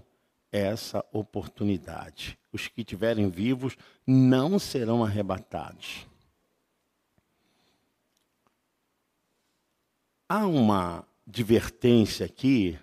essa 0.52 1.04
oportunidade. 1.12 2.38
Os 2.52 2.68
que 2.68 2.82
estiverem 2.82 3.28
vivos 3.28 3.76
não 4.06 4.60
serão 4.60 5.04
arrebatados. 5.04 6.06
Há 10.28 10.46
uma 10.46 11.04
advertência 11.26 12.24
aqui 12.26 12.78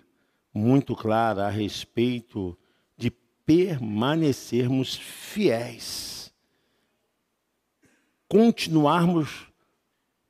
muito 0.52 0.94
clara 0.94 1.46
a 1.46 1.48
respeito 1.48 2.58
de 2.98 3.10
permanecermos 3.10 4.96
fiéis. 4.96 6.34
Continuarmos, 8.28 9.46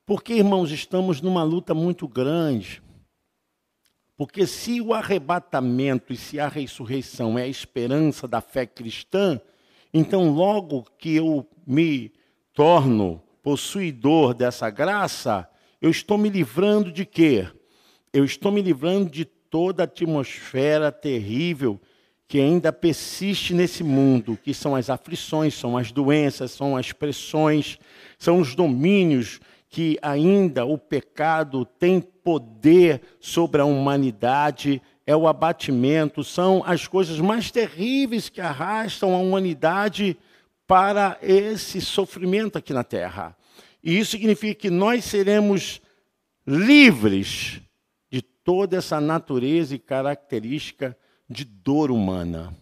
porque, 0.05 0.35
irmãos, 0.35 0.71
estamos 0.71 1.19
numa 1.19 1.43
luta 1.43 1.73
muito 1.73 2.07
grande. 2.07 2.82
Porque 4.25 4.47
se 4.47 4.79
o 4.79 4.93
arrebatamento 4.93 6.13
e 6.13 6.15
se 6.15 6.39
a 6.39 6.47
ressurreição 6.47 7.37
é 7.37 7.43
a 7.43 7.47
esperança 7.47 8.25
da 8.25 8.39
fé 8.39 8.65
cristã, 8.65 9.37
então 9.93 10.31
logo 10.31 10.87
que 10.97 11.13
eu 11.13 11.45
me 11.67 12.09
torno 12.53 13.21
possuidor 13.41 14.33
dessa 14.33 14.69
graça, 14.69 15.45
eu 15.81 15.89
estou 15.89 16.17
me 16.17 16.29
livrando 16.29 16.89
de 16.89 17.05
quê? 17.05 17.49
Eu 18.13 18.23
estou 18.23 18.49
me 18.49 18.61
livrando 18.61 19.09
de 19.09 19.25
toda 19.25 19.83
a 19.83 19.85
atmosfera 19.85 20.89
terrível 20.89 21.77
que 22.25 22.39
ainda 22.39 22.71
persiste 22.71 23.53
nesse 23.53 23.83
mundo, 23.83 24.39
que 24.41 24.53
são 24.53 24.73
as 24.73 24.89
aflições, 24.89 25.53
são 25.53 25.77
as 25.77 25.91
doenças, 25.91 26.51
são 26.51 26.77
as 26.77 26.93
pressões, 26.93 27.77
são 28.17 28.39
os 28.39 28.55
domínios 28.55 29.41
que 29.73 29.97
ainda 30.03 30.67
o 30.67 30.77
pecado 30.77 31.65
tem 31.65 31.99
poder 31.99 33.01
sobre 33.19 33.59
a 33.59 33.65
humanidade, 33.65 34.79
é 35.03 35.15
o 35.15 35.27
abatimento, 35.27 36.23
são 36.23 36.61
as 36.63 36.87
coisas 36.87 37.19
mais 37.19 37.49
terríveis 37.49 38.29
que 38.29 38.39
arrastam 38.39 39.15
a 39.15 39.17
humanidade 39.17 40.15
para 40.67 41.17
esse 41.23 41.81
sofrimento 41.81 42.55
aqui 42.55 42.71
na 42.71 42.83
terra. 42.83 43.35
E 43.83 43.97
isso 43.97 44.11
significa 44.11 44.53
que 44.53 44.69
nós 44.69 45.05
seremos 45.05 45.81
livres 46.45 47.59
de 48.11 48.21
toda 48.21 48.77
essa 48.77 49.01
natureza 49.01 49.73
e 49.73 49.79
característica 49.79 50.95
de 51.27 51.43
dor 51.43 51.89
humana. 51.89 52.55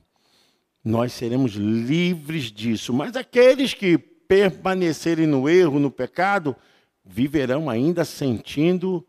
Nós 0.82 1.12
seremos 1.12 1.56
livres 1.56 2.54
disso. 2.54 2.94
Mas 2.94 3.18
aqueles 3.18 3.74
que 3.74 3.98
permanecerem 3.98 5.28
no 5.28 5.50
erro, 5.50 5.78
no 5.78 5.92
pecado, 5.92 6.56
viverão 7.04 7.70
ainda 7.70 8.06
sentindo 8.06 9.06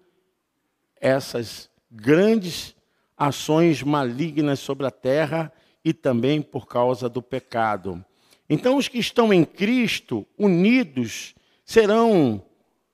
essas 1.01 1.71
grandes 1.91 2.75
ações 3.17 3.83
malignas 3.83 4.61
sobre 4.61 4.87
a 4.87 4.91
terra 4.91 5.53
e 5.85 5.93
também 5.93 6.41
por 6.41 6.67
causa 6.67 7.09
do 7.09 7.21
pecado. 7.21 8.05
Então, 8.49 8.77
os 8.77 8.89
que 8.89 8.99
estão 8.99 9.33
em 9.33 9.45
Cristo, 9.45 10.27
unidos, 10.39 11.35
serão 11.65 12.43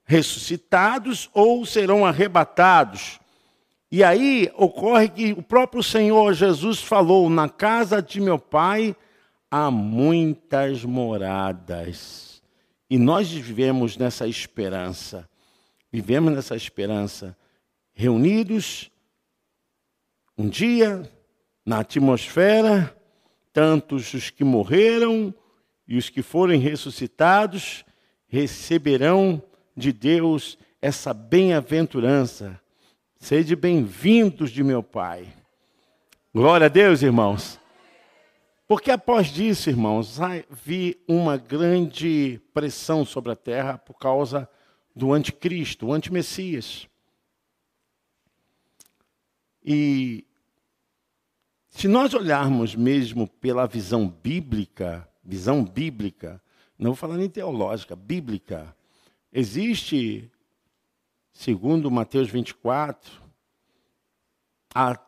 ressuscitados 0.05 1.28
ou 1.35 1.67
serão 1.67 2.05
arrebatados. 2.05 3.21
E 3.90 4.05
aí 4.05 4.50
ocorre 4.55 5.09
que 5.09 5.33
o 5.33 5.43
próprio 5.43 5.83
Senhor 5.83 6.33
Jesus 6.35 6.83
falou: 6.83 7.28
Na 7.28 7.49
casa 7.49 8.02
de 8.02 8.21
meu 8.21 8.38
pai 8.38 8.95
há 9.50 9.71
muitas 9.71 10.85
moradas. 10.85 12.27
E 12.90 12.99
nós 12.99 13.30
vivemos 13.30 13.97
nessa 13.97 14.26
esperança. 14.26 15.28
Vivemos 15.90 16.33
nessa 16.35 16.54
esperança, 16.54 17.37
reunidos 17.95 18.90
um 20.37 20.49
dia 20.49 21.11
na 21.64 21.80
atmosfera, 21.80 22.95
tantos 23.52 24.12
os 24.14 24.30
que 24.30 24.45
morreram 24.45 25.35
e 25.87 25.97
os 25.97 26.09
que 26.09 26.23
forem 26.23 26.61
ressuscitados 26.61 27.85
receberão 28.28 29.42
de 29.76 29.92
Deus 29.92 30.59
essa 30.80 31.12
bem-aventurança. 31.12 32.61
Sede 33.18 33.57
bem-vindos 33.57 34.50
de 34.50 34.62
meu 34.62 34.83
Pai. 34.83 35.26
Glória 36.33 36.66
a 36.66 36.68
Deus, 36.68 37.02
irmãos. 37.02 37.58
Porque 38.69 38.91
após 38.91 39.29
disso, 39.29 39.71
irmãos, 39.71 40.19
vi 40.51 41.03
uma 41.09 41.39
grande 41.39 42.39
pressão 42.53 43.03
sobre 43.03 43.33
a 43.33 43.37
terra 43.37 43.79
por 43.79 43.95
causa 43.95 44.47
do 44.95 45.15
anticristo, 45.15 45.87
o 45.87 45.93
antimessias. 45.95 46.87
E 49.65 50.27
se 51.71 51.89
nós 51.89 52.13
olharmos 52.13 52.75
mesmo 52.75 53.27
pela 53.27 53.67
visão 53.67 54.07
bíblica, 54.07 55.09
visão 55.25 55.65
bíblica, 55.65 56.39
não 56.79 56.91
vou 56.91 56.97
falar 56.97 57.17
nem 57.17 57.31
teológica, 57.31 57.97
bíblica, 57.97 58.77
existe, 59.33 60.31
segundo 61.33 61.91
Mateus 61.91 62.29
24, 62.29 63.23
a 64.75 65.08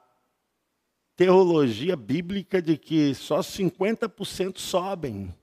teologia 1.21 1.97
bíblica 1.97 2.63
de 2.63 2.79
que 2.79 3.15
só 3.15 3.41
50% 3.41 4.57
sobem. 4.57 5.35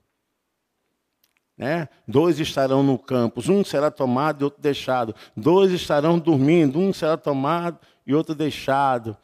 Né? 1.56 1.88
Dois 2.04 2.40
estarão 2.40 2.82
no 2.82 2.98
campus, 2.98 3.48
um 3.48 3.62
será 3.62 3.88
tomado 3.88 4.40
e 4.40 4.44
outro 4.44 4.60
deixado. 4.60 5.14
Dois 5.36 5.70
estarão 5.70 6.18
dormindo, 6.18 6.80
um 6.80 6.92
será 6.92 7.16
tomado 7.16 7.78
e 8.04 8.12
outro 8.12 8.34
deixado. 8.34 9.16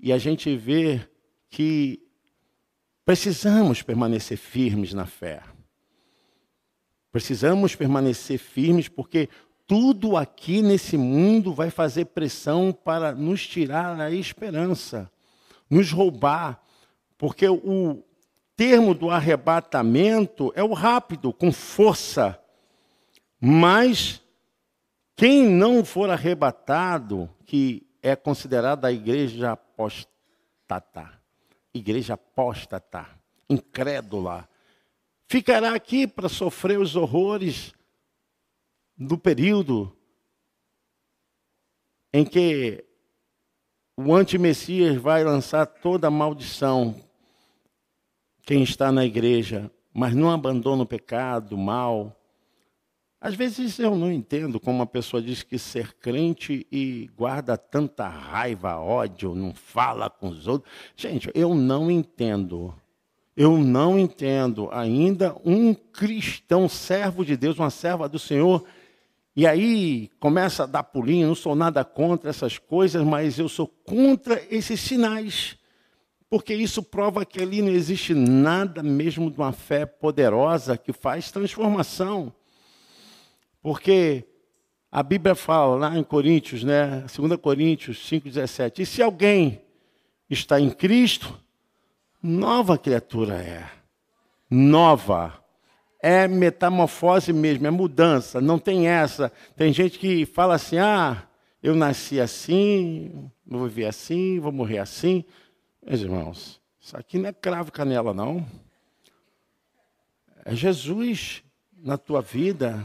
E 0.00 0.14
a 0.14 0.16
gente 0.16 0.56
vê 0.56 1.06
que 1.50 2.02
precisamos 3.04 3.82
permanecer 3.82 4.38
firmes 4.38 4.94
na 4.94 5.04
fé. 5.04 5.42
Precisamos 7.10 7.76
permanecer 7.76 8.38
firmes 8.38 8.88
porque 8.88 9.28
tudo 9.66 10.16
aqui 10.16 10.62
nesse 10.62 10.96
mundo 10.96 11.52
vai 11.52 11.68
fazer 11.68 12.06
pressão 12.06 12.72
para 12.72 13.14
nos 13.14 13.46
tirar 13.46 14.00
a 14.00 14.10
esperança, 14.10 15.12
nos 15.72 15.90
roubar, 15.90 16.62
porque 17.16 17.48
o 17.48 18.04
termo 18.54 18.94
do 18.94 19.08
arrebatamento 19.08 20.52
é 20.54 20.62
o 20.62 20.74
rápido, 20.74 21.32
com 21.32 21.50
força. 21.50 22.38
Mas 23.40 24.22
quem 25.16 25.48
não 25.48 25.82
for 25.82 26.10
arrebatado, 26.10 27.26
que 27.46 27.86
é 28.02 28.14
considerada 28.14 28.88
a 28.88 28.92
igreja 28.92 29.52
apóstata, 29.52 31.18
igreja 31.72 32.14
apóstata, 32.14 33.08
incrédula, 33.48 34.46
ficará 35.26 35.74
aqui 35.74 36.06
para 36.06 36.28
sofrer 36.28 36.78
os 36.78 36.96
horrores 36.96 37.72
do 38.94 39.16
período 39.16 39.96
em 42.12 42.26
que 42.26 42.91
o 43.96 44.14
antimessias 44.14 44.96
vai 44.96 45.22
lançar 45.22 45.66
toda 45.66 46.08
a 46.08 46.10
maldição 46.10 46.94
quem 48.44 48.62
está 48.62 48.90
na 48.90 49.04
igreja, 49.04 49.70
mas 49.94 50.14
não 50.14 50.30
abandona 50.30 50.82
o 50.82 50.86
pecado, 50.86 51.54
o 51.54 51.58
mal. 51.58 52.16
Às 53.20 53.34
vezes 53.36 53.78
eu 53.78 53.94
não 53.94 54.10
entendo 54.10 54.58
como 54.58 54.78
uma 54.78 54.86
pessoa 54.86 55.22
diz 55.22 55.42
que 55.44 55.58
ser 55.58 55.94
crente 55.94 56.66
e 56.72 57.08
guarda 57.16 57.56
tanta 57.56 58.08
raiva, 58.08 58.78
ódio, 58.78 59.34
não 59.34 59.54
fala 59.54 60.10
com 60.10 60.28
os 60.28 60.48
outros. 60.48 60.72
Gente, 60.96 61.30
eu 61.34 61.54
não 61.54 61.90
entendo. 61.90 62.74
Eu 63.36 63.56
não 63.56 63.98
entendo 63.98 64.68
ainda 64.72 65.36
um 65.44 65.72
cristão, 65.72 66.68
servo 66.68 67.24
de 67.24 67.36
Deus, 67.36 67.58
uma 67.58 67.70
serva 67.70 68.08
do 68.08 68.18
Senhor, 68.18 68.64
e 69.34 69.46
aí 69.46 70.10
começa 70.20 70.64
a 70.64 70.66
dar 70.66 70.82
pulinho, 70.82 71.28
não 71.28 71.34
sou 71.34 71.54
nada 71.54 71.84
contra 71.84 72.30
essas 72.30 72.58
coisas, 72.58 73.02
mas 73.04 73.38
eu 73.38 73.48
sou 73.48 73.66
contra 73.66 74.42
esses 74.50 74.80
sinais 74.80 75.56
porque 76.32 76.54
isso 76.54 76.82
prova 76.82 77.26
que 77.26 77.42
ali 77.42 77.60
não 77.60 77.68
existe 77.68 78.14
nada 78.14 78.82
mesmo 78.82 79.30
de 79.30 79.36
uma 79.36 79.52
fé 79.52 79.84
poderosa 79.84 80.78
que 80.78 80.90
faz 80.90 81.30
transformação. 81.30 82.32
Porque 83.60 84.24
a 84.90 85.02
Bíblia 85.02 85.34
fala 85.34 85.76
lá 85.76 85.98
em 85.98 86.02
Coríntios, 86.02 86.64
né, 86.64 87.04
2 87.14 87.38
Coríntios 87.38 87.98
5,17, 88.10 88.78
e 88.78 88.86
se 88.86 89.02
alguém 89.02 89.60
está 90.30 90.58
em 90.58 90.70
Cristo, 90.70 91.38
nova 92.22 92.78
criatura 92.78 93.34
é. 93.34 93.68
Nova. 94.48 95.41
É 96.04 96.26
metamorfose 96.26 97.32
mesmo, 97.32 97.64
é 97.64 97.70
mudança, 97.70 98.40
não 98.40 98.58
tem 98.58 98.88
essa. 98.88 99.30
Tem 99.56 99.72
gente 99.72 100.00
que 100.00 100.26
fala 100.26 100.56
assim: 100.56 100.78
ah, 100.78 101.22
eu 101.62 101.76
nasci 101.76 102.20
assim, 102.20 103.30
vou 103.46 103.68
viver 103.68 103.86
assim, 103.86 104.40
vou 104.40 104.50
morrer 104.50 104.78
assim. 104.78 105.24
Meus 105.80 106.00
irmãos, 106.00 106.60
isso 106.80 106.96
aqui 106.96 107.18
não 107.18 107.28
é 107.28 107.32
cravo 107.32 107.70
canela, 107.70 108.12
não. 108.12 108.44
É 110.44 110.56
Jesus 110.56 111.44
na 111.80 111.96
tua 111.96 112.20
vida. 112.20 112.84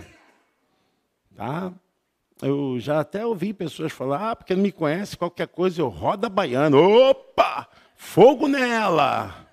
Tá? 1.35 1.73
Eu 2.39 2.79
já 2.79 2.99
até 2.99 3.25
ouvi 3.25 3.51
pessoas 3.51 3.91
falar, 3.91 4.31
ah, 4.31 4.35
porque 4.35 4.53
não 4.53 4.61
me 4.61 4.71
conhece, 4.71 5.17
qualquer 5.17 5.47
coisa 5.47 5.81
eu 5.81 5.89
roda 5.89 6.29
baiana. 6.29 6.77
Opa! 6.77 7.67
Fogo 7.95 8.47
nela! 8.47 9.47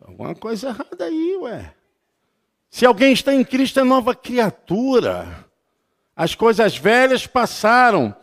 Alguma 0.00 0.34
coisa 0.34 0.68
errada 0.68 1.04
aí, 1.04 1.36
ué. 1.42 1.74
Se 2.70 2.86
alguém 2.86 3.12
está 3.12 3.34
em 3.34 3.44
Cristo, 3.44 3.80
é 3.80 3.84
nova 3.84 4.14
criatura. 4.14 5.46
As 6.14 6.34
coisas 6.34 6.76
velhas 6.76 7.26
passaram 7.26 8.14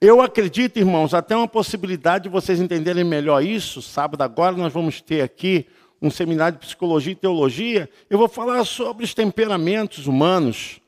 eu 0.00 0.20
acredito, 0.20 0.78
irmãos, 0.78 1.14
até 1.14 1.34
uma 1.34 1.48
possibilidade 1.48 2.24
de 2.24 2.28
vocês 2.28 2.60
entenderem 2.60 3.02
melhor 3.02 3.42
isso. 3.42 3.80
Sábado 3.80 4.20
agora 4.20 4.54
nós 4.54 4.70
vamos 4.70 5.00
ter 5.00 5.22
aqui 5.22 5.66
um 6.02 6.10
seminário 6.10 6.58
de 6.58 6.66
psicologia 6.66 7.12
e 7.12 7.16
teologia. 7.16 7.88
Eu 8.10 8.18
vou 8.18 8.28
falar 8.28 8.62
sobre 8.64 9.04
os 9.04 9.14
temperamentos 9.14 10.06
humanos. 10.06 10.80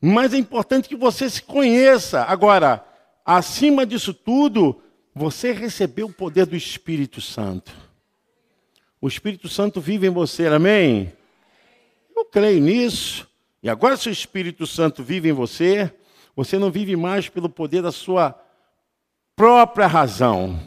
Mas 0.00 0.32
é 0.32 0.38
importante 0.38 0.88
que 0.88 0.96
você 0.96 1.28
se 1.28 1.42
conheça. 1.42 2.22
Agora, 2.22 2.82
acima 3.24 3.84
disso 3.84 4.14
tudo, 4.14 4.80
você 5.14 5.52
recebeu 5.52 6.06
o 6.06 6.12
poder 6.12 6.46
do 6.46 6.56
Espírito 6.56 7.20
Santo. 7.20 7.70
O 8.98 9.06
Espírito 9.06 9.46
Santo 9.46 9.78
vive 9.78 10.06
em 10.06 10.10
você, 10.10 10.46
amém? 10.46 11.12
Eu 12.14 12.24
creio 12.24 12.60
nisso. 12.60 13.28
E 13.62 13.70
agora, 13.70 13.96
se 13.96 14.08
o 14.08 14.12
Espírito 14.12 14.66
Santo 14.66 15.02
vive 15.02 15.28
em 15.28 15.32
você, 15.32 15.92
você 16.34 16.58
não 16.58 16.70
vive 16.70 16.96
mais 16.96 17.28
pelo 17.28 17.48
poder 17.48 17.82
da 17.82 17.92
sua 17.92 18.38
própria 19.36 19.86
razão. 19.86 20.60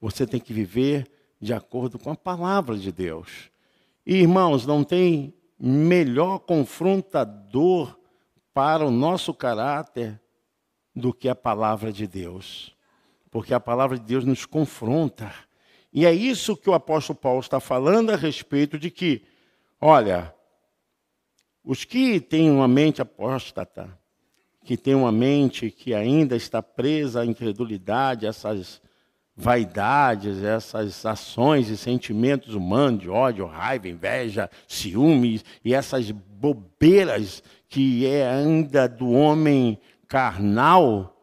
Você 0.00 0.26
tem 0.26 0.40
que 0.40 0.52
viver 0.52 1.10
de 1.40 1.52
acordo 1.52 1.98
com 1.98 2.10
a 2.10 2.16
palavra 2.16 2.76
de 2.76 2.92
Deus. 2.92 3.50
E, 4.04 4.16
irmãos, 4.16 4.66
não 4.66 4.84
tem 4.84 5.34
melhor 5.58 6.38
confrontador 6.40 7.98
para 8.52 8.84
o 8.84 8.90
nosso 8.90 9.32
caráter 9.34 10.20
do 10.94 11.12
que 11.12 11.28
a 11.28 11.34
palavra 11.34 11.92
de 11.92 12.06
Deus. 12.06 12.74
Porque 13.30 13.54
a 13.54 13.60
palavra 13.60 13.98
de 13.98 14.04
Deus 14.04 14.24
nos 14.24 14.44
confronta. 14.44 15.32
E 15.92 16.04
é 16.04 16.12
isso 16.12 16.56
que 16.56 16.68
o 16.68 16.74
apóstolo 16.74 17.18
Paulo 17.18 17.40
está 17.40 17.60
falando 17.60 18.10
a 18.10 18.16
respeito 18.16 18.78
de 18.78 18.90
que, 18.90 19.24
olha, 19.80 20.34
os 21.68 21.84
que 21.84 22.18
têm 22.18 22.50
uma 22.50 22.66
mente 22.66 23.02
apóstata, 23.02 23.90
que 24.64 24.74
tem 24.74 24.94
uma 24.94 25.12
mente 25.12 25.70
que 25.70 25.92
ainda 25.92 26.34
está 26.34 26.62
presa 26.62 27.20
à 27.20 27.26
incredulidade, 27.26 28.24
essas 28.24 28.80
vaidades, 29.36 30.42
essas 30.42 31.04
ações 31.04 31.68
e 31.68 31.76
sentimentos 31.76 32.54
humanos 32.54 33.02
de 33.02 33.10
ódio, 33.10 33.44
raiva, 33.44 33.86
inveja, 33.86 34.48
ciúmes 34.66 35.44
e 35.62 35.74
essas 35.74 36.10
bobeiras 36.10 37.42
que 37.68 38.06
é 38.06 38.26
ainda 38.26 38.88
do 38.88 39.10
homem 39.10 39.78
carnal, 40.08 41.22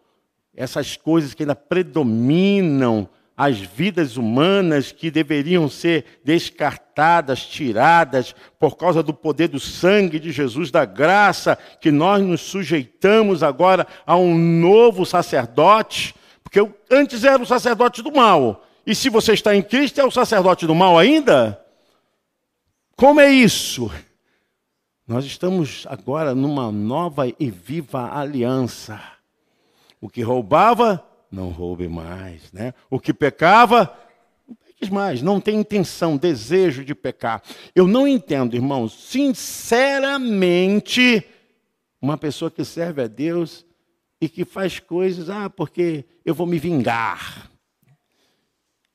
essas 0.55 0.95
coisas 0.95 1.33
que 1.33 1.41
ainda 1.41 1.55
predominam 1.55 3.09
as 3.37 3.59
vidas 3.59 4.15
humanas 4.15 4.91
que 4.91 5.11
deveriam 5.11 5.69
ser 5.69 6.21
descartadas, 6.23 7.45
tiradas, 7.45 8.33
por 8.57 8.77
causa 8.77 9.03
do 9.03 9.13
poder 9.13 9.49
do 9.49 9.59
sangue 9.59 10.19
de 10.19 10.31
Jesus, 10.31 10.71
da 10.71 10.85
graça, 10.85 11.57
que 11.81 11.91
nós 11.91 12.21
nos 12.21 12.41
sujeitamos 12.41 13.43
agora 13.43 13.85
a 14.05 14.15
um 14.15 14.37
novo 14.37 15.05
sacerdote, 15.05 16.15
porque 16.41 16.59
eu 16.59 16.73
antes 16.89 17.23
era 17.23 17.41
o 17.41 17.45
sacerdote 17.45 18.01
do 18.01 18.11
mal, 18.11 18.65
e 18.85 18.93
se 18.93 19.09
você 19.09 19.33
está 19.33 19.55
em 19.55 19.63
Cristo, 19.63 19.99
é 19.99 20.05
o 20.05 20.11
sacerdote 20.11 20.67
do 20.67 20.75
mal 20.75 20.97
ainda? 20.97 21.59
Como 22.95 23.19
é 23.19 23.29
isso? 23.29 23.91
Nós 25.07 25.25
estamos 25.25 25.85
agora 25.89 26.33
numa 26.33 26.71
nova 26.71 27.27
e 27.27 27.51
viva 27.51 28.15
aliança. 28.15 29.01
O 29.99 30.07
que 30.07 30.21
roubava, 30.21 31.03
não 31.31 31.49
roube 31.49 31.87
mais. 31.87 32.51
Né? 32.51 32.73
O 32.89 32.99
que 32.99 33.13
pecava, 33.13 33.95
não 34.47 34.55
peques 34.55 34.89
mais. 34.89 35.21
Não 35.21 35.39
tem 35.39 35.59
intenção, 35.59 36.17
desejo 36.17 36.83
de 36.83 36.95
pecar. 36.95 37.41
Eu 37.73 37.87
não 37.87 38.05
entendo, 38.07 38.55
irmãos, 38.55 39.09
sinceramente, 39.09 41.25
uma 42.01 42.17
pessoa 42.17 42.51
que 42.51 42.65
serve 42.65 43.01
a 43.01 43.07
Deus 43.07 43.65
e 44.19 44.27
que 44.29 44.45
faz 44.45 44.79
coisas, 44.79 45.29
ah, 45.29 45.49
porque 45.49 46.05
eu 46.23 46.33
vou 46.33 46.47
me 46.47 46.59
vingar. 46.59 47.51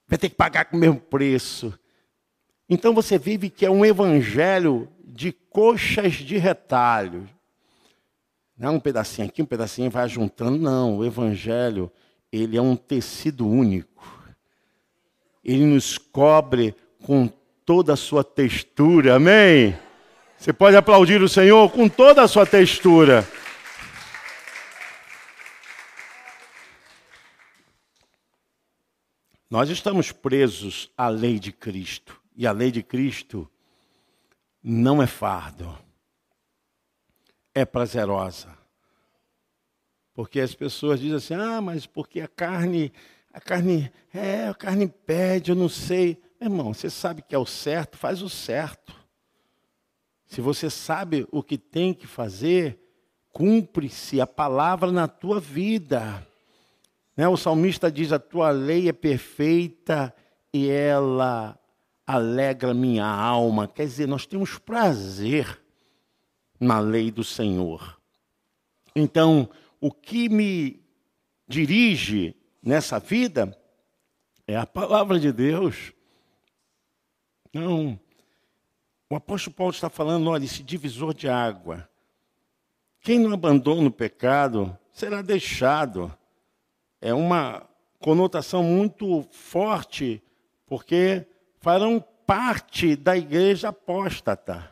Vai 0.09 0.19
ter 0.19 0.29
que 0.29 0.35
pagar 0.35 0.65
com 0.65 0.77
o 0.77 0.81
mesmo 0.81 0.99
preço. 0.99 1.73
Então 2.69 2.93
você 2.95 3.19
vive 3.19 3.51
que 3.51 3.67
é 3.67 3.71
um 3.71 3.85
evangelho 3.85 4.89
de 5.05 5.33
coxas 5.33 6.15
de 6.15 6.39
retalho. 6.39 7.29
Não 8.61 8.69
é 8.69 8.73
um 8.73 8.81
pedacinho 8.81 9.27
aqui, 9.27 9.41
um 9.41 9.47
pedacinho 9.47 9.91
vai 9.91 10.07
juntando. 10.07 10.59
Não, 10.59 10.99
o 10.99 11.05
Evangelho, 11.05 11.91
ele 12.33 12.57
é 12.57 12.63
um 12.63 12.77
tecido 12.77 13.47
único. 13.47 13.91
Ele 15.45 15.65
nos 15.65 15.99
cobre 15.99 16.75
com 17.03 17.29
toda 17.65 17.95
a 17.95 17.97
sua 17.97 18.23
textura. 18.23 19.17
Amém? 19.17 19.77
Você 20.39 20.53
pode 20.53 20.77
aplaudir 20.77 21.23
o 21.23 21.29
Senhor 21.29 21.71
com 21.71 21.89
toda 21.89 22.23
a 22.23 22.29
sua 22.29 22.47
textura. 22.47 23.27
Nós 29.51 29.69
estamos 29.69 30.13
presos 30.13 30.91
à 30.97 31.09
lei 31.09 31.39
de 31.39 31.53
Cristo. 31.53 32.21
E 32.37 32.47
a 32.47 32.53
lei 32.53 32.71
de 32.71 32.83
Cristo 32.83 33.51
não 34.63 35.03
é 35.03 35.07
fardo, 35.07 35.77
é 37.55 37.65
prazerosa. 37.65 38.60
Porque 40.21 40.39
as 40.39 40.55
pessoas 40.55 41.01
dizem 41.01 41.17
assim: 41.17 41.33
ah, 41.33 41.63
mas 41.63 41.87
porque 41.87 42.21
a 42.21 42.29
carne, 42.29 42.93
a 43.33 43.41
carne, 43.41 43.91
é, 44.13 44.49
a 44.49 44.55
carne 44.55 44.87
pede, 44.87 45.51
eu 45.51 45.57
não 45.57 45.67
sei. 45.67 46.21
Irmão, 46.39 46.75
você 46.75 46.91
sabe 46.91 47.23
que 47.23 47.35
é 47.35 47.39
o 47.39 47.47
certo, 47.47 47.97
faz 47.97 48.21
o 48.21 48.29
certo. 48.29 48.95
Se 50.27 50.43
você 50.43 50.69
sabe 50.69 51.27
o 51.33 51.43
que 51.43 51.57
tem 51.57 51.95
que 51.95 52.07
fazer, 52.07 52.79
cumpre-se 53.33 54.21
a 54.21 54.27
palavra 54.27 54.93
na 54.93 55.09
tua 55.09 55.41
vida. 55.41 56.27
Né? 57.17 57.27
O 57.27 57.39
salmista 57.39 57.91
diz: 57.91 58.13
A 58.13 58.19
tua 58.19 58.51
lei 58.51 58.91
é 58.91 58.93
perfeita 58.93 60.15
e 60.53 60.69
ela 60.69 61.59
alegra 62.07 62.75
minha 62.75 63.07
alma. 63.07 63.67
Quer 63.67 63.87
dizer, 63.87 64.07
nós 64.07 64.27
temos 64.27 64.59
prazer 64.59 65.59
na 66.61 66.79
lei 66.79 67.11
do 67.11 67.25
Senhor. 67.25 67.99
Então, 68.95 69.49
o 69.81 69.91
que 69.91 70.29
me 70.29 70.83
dirige 71.49 72.37
nessa 72.63 72.99
vida 72.99 73.57
é 74.47 74.57
a 74.57 74.67
palavra 74.67 75.19
de 75.19 75.33
Deus. 75.33 75.93
Não. 77.53 77.99
O 79.09 79.17
apóstolo 79.17 79.57
Paulo 79.57 79.73
está 79.73 79.89
falando, 79.89 80.29
olha, 80.29 80.45
esse 80.45 80.63
divisor 80.63 81.15
de 81.15 81.29
água. 81.29 81.89
Quem 83.01 83.19
não 83.19 83.33
abandona 83.33 83.89
o 83.89 83.93
pecado 83.93 84.77
será 84.93 85.23
deixado 85.23 86.15
é 87.01 87.15
uma 87.15 87.67
conotação 87.99 88.63
muito 88.63 89.23
forte, 89.31 90.23
porque 90.67 91.27
farão 91.59 92.05
parte 92.27 92.95
da 92.95 93.17
igreja 93.17 93.71
apóstata, 93.71 94.71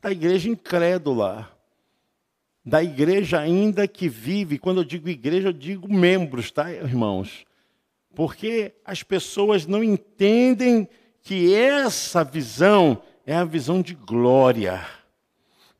da 0.00 0.10
igreja 0.10 0.48
incrédula, 0.48 1.50
da 2.64 2.82
igreja 2.82 3.40
ainda 3.40 3.88
que 3.88 4.08
vive. 4.08 4.58
Quando 4.58 4.80
eu 4.80 4.84
digo 4.84 5.08
igreja, 5.08 5.48
eu 5.48 5.52
digo 5.52 5.92
membros, 5.92 6.50
tá, 6.50 6.72
irmãos? 6.72 7.44
Porque 8.14 8.74
as 8.84 9.02
pessoas 9.02 9.66
não 9.66 9.82
entendem 9.82 10.88
que 11.22 11.54
essa 11.54 12.24
visão 12.24 13.02
é 13.26 13.34
a 13.34 13.44
visão 13.44 13.80
de 13.80 13.94
glória. 13.94 14.84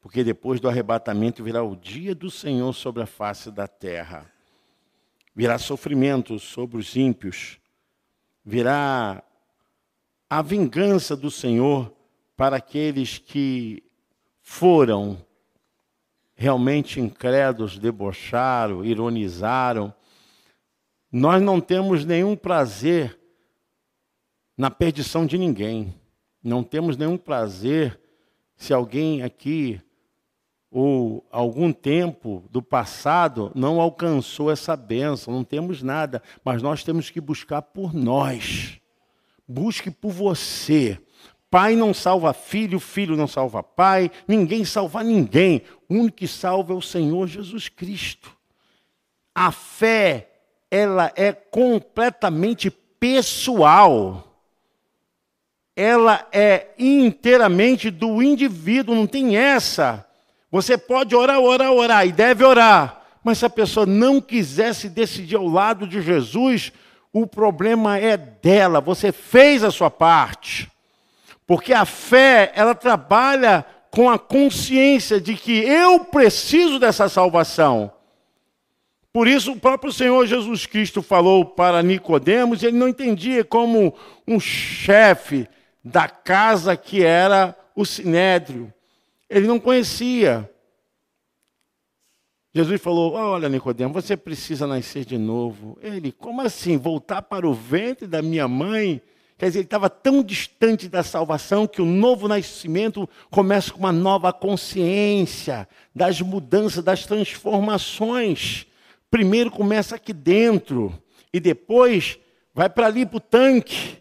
Porque 0.01 0.25
depois 0.25 0.61
do 0.61 0.69
arrebatamento 0.69 1.45
virá 1.45 1.63
o 1.63 1.77
dia 1.77 2.15
do 2.15 2.31
Senhor 2.31 2.73
sobre 2.73 3.03
a 3.03 3.07
face 3.07 3.51
da 3.51 3.69
terra 3.69 4.31
virá 5.41 5.59
sofrimento 5.59 6.39
sobre 6.39 6.77
os 6.77 6.97
ímpios, 6.97 7.59
virá 8.45 9.23
a 10.29 10.43
vingança 10.43 11.17
do 11.17 11.31
Senhor 11.31 11.91
para 12.37 12.57
aqueles 12.57 13.19
que 13.19 13.83
foram 14.43 15.25
realmente 16.41 16.99
incrédulos, 16.99 17.79
debocharam, 17.79 18.83
ironizaram. 18.83 19.93
Nós 21.13 21.43
não 21.43 21.61
temos 21.61 22.03
nenhum 22.07 22.35
prazer 22.35 23.21
na 24.57 24.71
perdição 24.71 25.27
de 25.27 25.37
ninguém. 25.37 25.95
Não 26.43 26.65
temos 26.65 26.97
nenhum 26.97 27.19
prazer 27.19 28.01
se 28.57 28.73
alguém 28.73 29.23
aqui 29.23 29.83
ou 30.71 31.29
algum 31.31 31.75
tempo 31.75 32.43
do 32.51 32.63
passado 32.63 33.53
não 33.55 33.79
alcançou 33.79 34.51
essa 34.51 34.75
bênção, 34.75 35.35
não 35.35 35.45
temos 35.45 35.83
nada, 35.83 36.23
mas 36.43 36.63
nós 36.63 36.83
temos 36.83 37.11
que 37.11 37.21
buscar 37.21 37.61
por 37.61 37.93
nós. 37.93 38.81
Busque 39.47 39.91
por 39.91 40.11
você. 40.11 40.99
Pai 41.51 41.75
não 41.75 41.93
salva 41.93 42.33
filho, 42.33 42.79
filho 42.79 43.17
não 43.17 43.27
salva 43.27 43.63
pai, 43.63 44.11
ninguém 44.29 44.65
salva 44.65 45.03
ninguém. 45.03 45.63
O 45.89 45.95
único 45.95 46.19
que 46.19 46.29
salva 46.29 46.73
é 46.73 46.77
o 46.77 46.83
Senhor 46.83 47.27
Jesus 47.27 47.69
Cristo. 47.69 48.31
A 49.35 49.51
fé, 49.51 50.31
ela 50.71 51.13
é 51.17 51.33
completamente 51.33 52.71
pessoal. 52.71 54.27
Ela 55.75 56.27
é 56.33 56.69
inteiramente 56.79 57.91
do 57.91 58.23
indivíduo, 58.23 58.95
não 58.95 59.07
tem 59.07 59.37
essa 59.37 60.07
você 60.51 60.77
pode 60.77 61.15
orar, 61.15 61.39
orar, 61.39 61.71
orar, 61.71 62.07
e 62.07 62.13
deve 62.13 62.45
orar. 62.45 63.03
Mas 63.23 63.39
se 63.39 63.47
a 63.47 63.51
pessoa 63.51 63.87
não 63.87 64.21
quiser 64.21 64.75
se 64.75 64.89
decidir 64.89 65.37
ao 65.37 65.47
lado 65.47 65.87
de 65.87 66.03
Jesus, 66.03 66.73
o 67.13 67.27
problema 67.27 67.99
é 67.99 68.17
dela. 68.17 68.81
Você 68.81 69.13
fez 69.13 69.63
a 69.63 69.71
sua 69.71 69.91
parte. 69.91 70.69
Porque 71.51 71.73
a 71.73 71.85
fé, 71.85 72.53
ela 72.55 72.77
trabalha 72.77 73.67
com 73.91 74.09
a 74.09 74.17
consciência 74.17 75.21
de 75.21 75.35
que 75.35 75.51
eu 75.51 76.05
preciso 76.05 76.79
dessa 76.79 77.09
salvação. 77.09 77.93
Por 79.13 79.27
isso 79.27 79.51
o 79.51 79.59
próprio 79.59 79.93
Senhor 79.93 80.25
Jesus 80.29 80.65
Cristo 80.65 81.03
falou 81.03 81.45
para 81.45 81.83
Nicodemos, 81.83 82.63
e 82.63 82.67
ele 82.67 82.79
não 82.79 82.87
entendia 82.87 83.43
como 83.43 83.93
um 84.29 84.39
chefe 84.39 85.49
da 85.85 86.09
casa 86.09 86.77
que 86.77 87.03
era 87.03 87.59
o 87.75 87.85
sinédrio. 87.85 88.73
Ele 89.29 89.49
não 89.49 89.59
conhecia. 89.59 90.49
Jesus 92.55 92.81
falou: 92.81 93.15
Olha, 93.15 93.49
Nicodemo, 93.49 93.93
você 93.93 94.17
precisa 94.17 94.69
nascer 94.69 95.05
de 95.05 95.19
novo. 95.19 95.77
Ele, 95.83 96.13
como 96.13 96.43
assim? 96.43 96.77
Voltar 96.77 97.23
para 97.23 97.45
o 97.45 97.53
ventre 97.53 98.07
da 98.07 98.23
minha 98.23 98.47
mãe? 98.47 99.03
Quer 99.41 99.47
dizer, 99.47 99.61
ele 99.61 99.65
estava 99.65 99.89
tão 99.89 100.23
distante 100.23 100.87
da 100.87 101.03
salvação 101.03 101.67
que 101.67 101.81
o 101.81 101.87
novo 101.87 102.29
nascimento 102.29 103.09
começa 103.31 103.73
com 103.73 103.79
uma 103.79 103.91
nova 103.91 104.35
consciência 104.35 105.67
das 105.95 106.21
mudanças, 106.21 106.85
das 106.85 107.07
transformações. 107.07 108.67
Primeiro 109.11 109.51
começa 109.51 109.97
aqui 109.97 110.13
dentro 110.13 110.93
e 111.33 111.41
depois 111.41 112.19
vai 112.55 112.69
para 112.69 112.89
ali 112.89 113.07
para 113.07 113.17
o 113.17 113.21
tanque, 113.21 113.97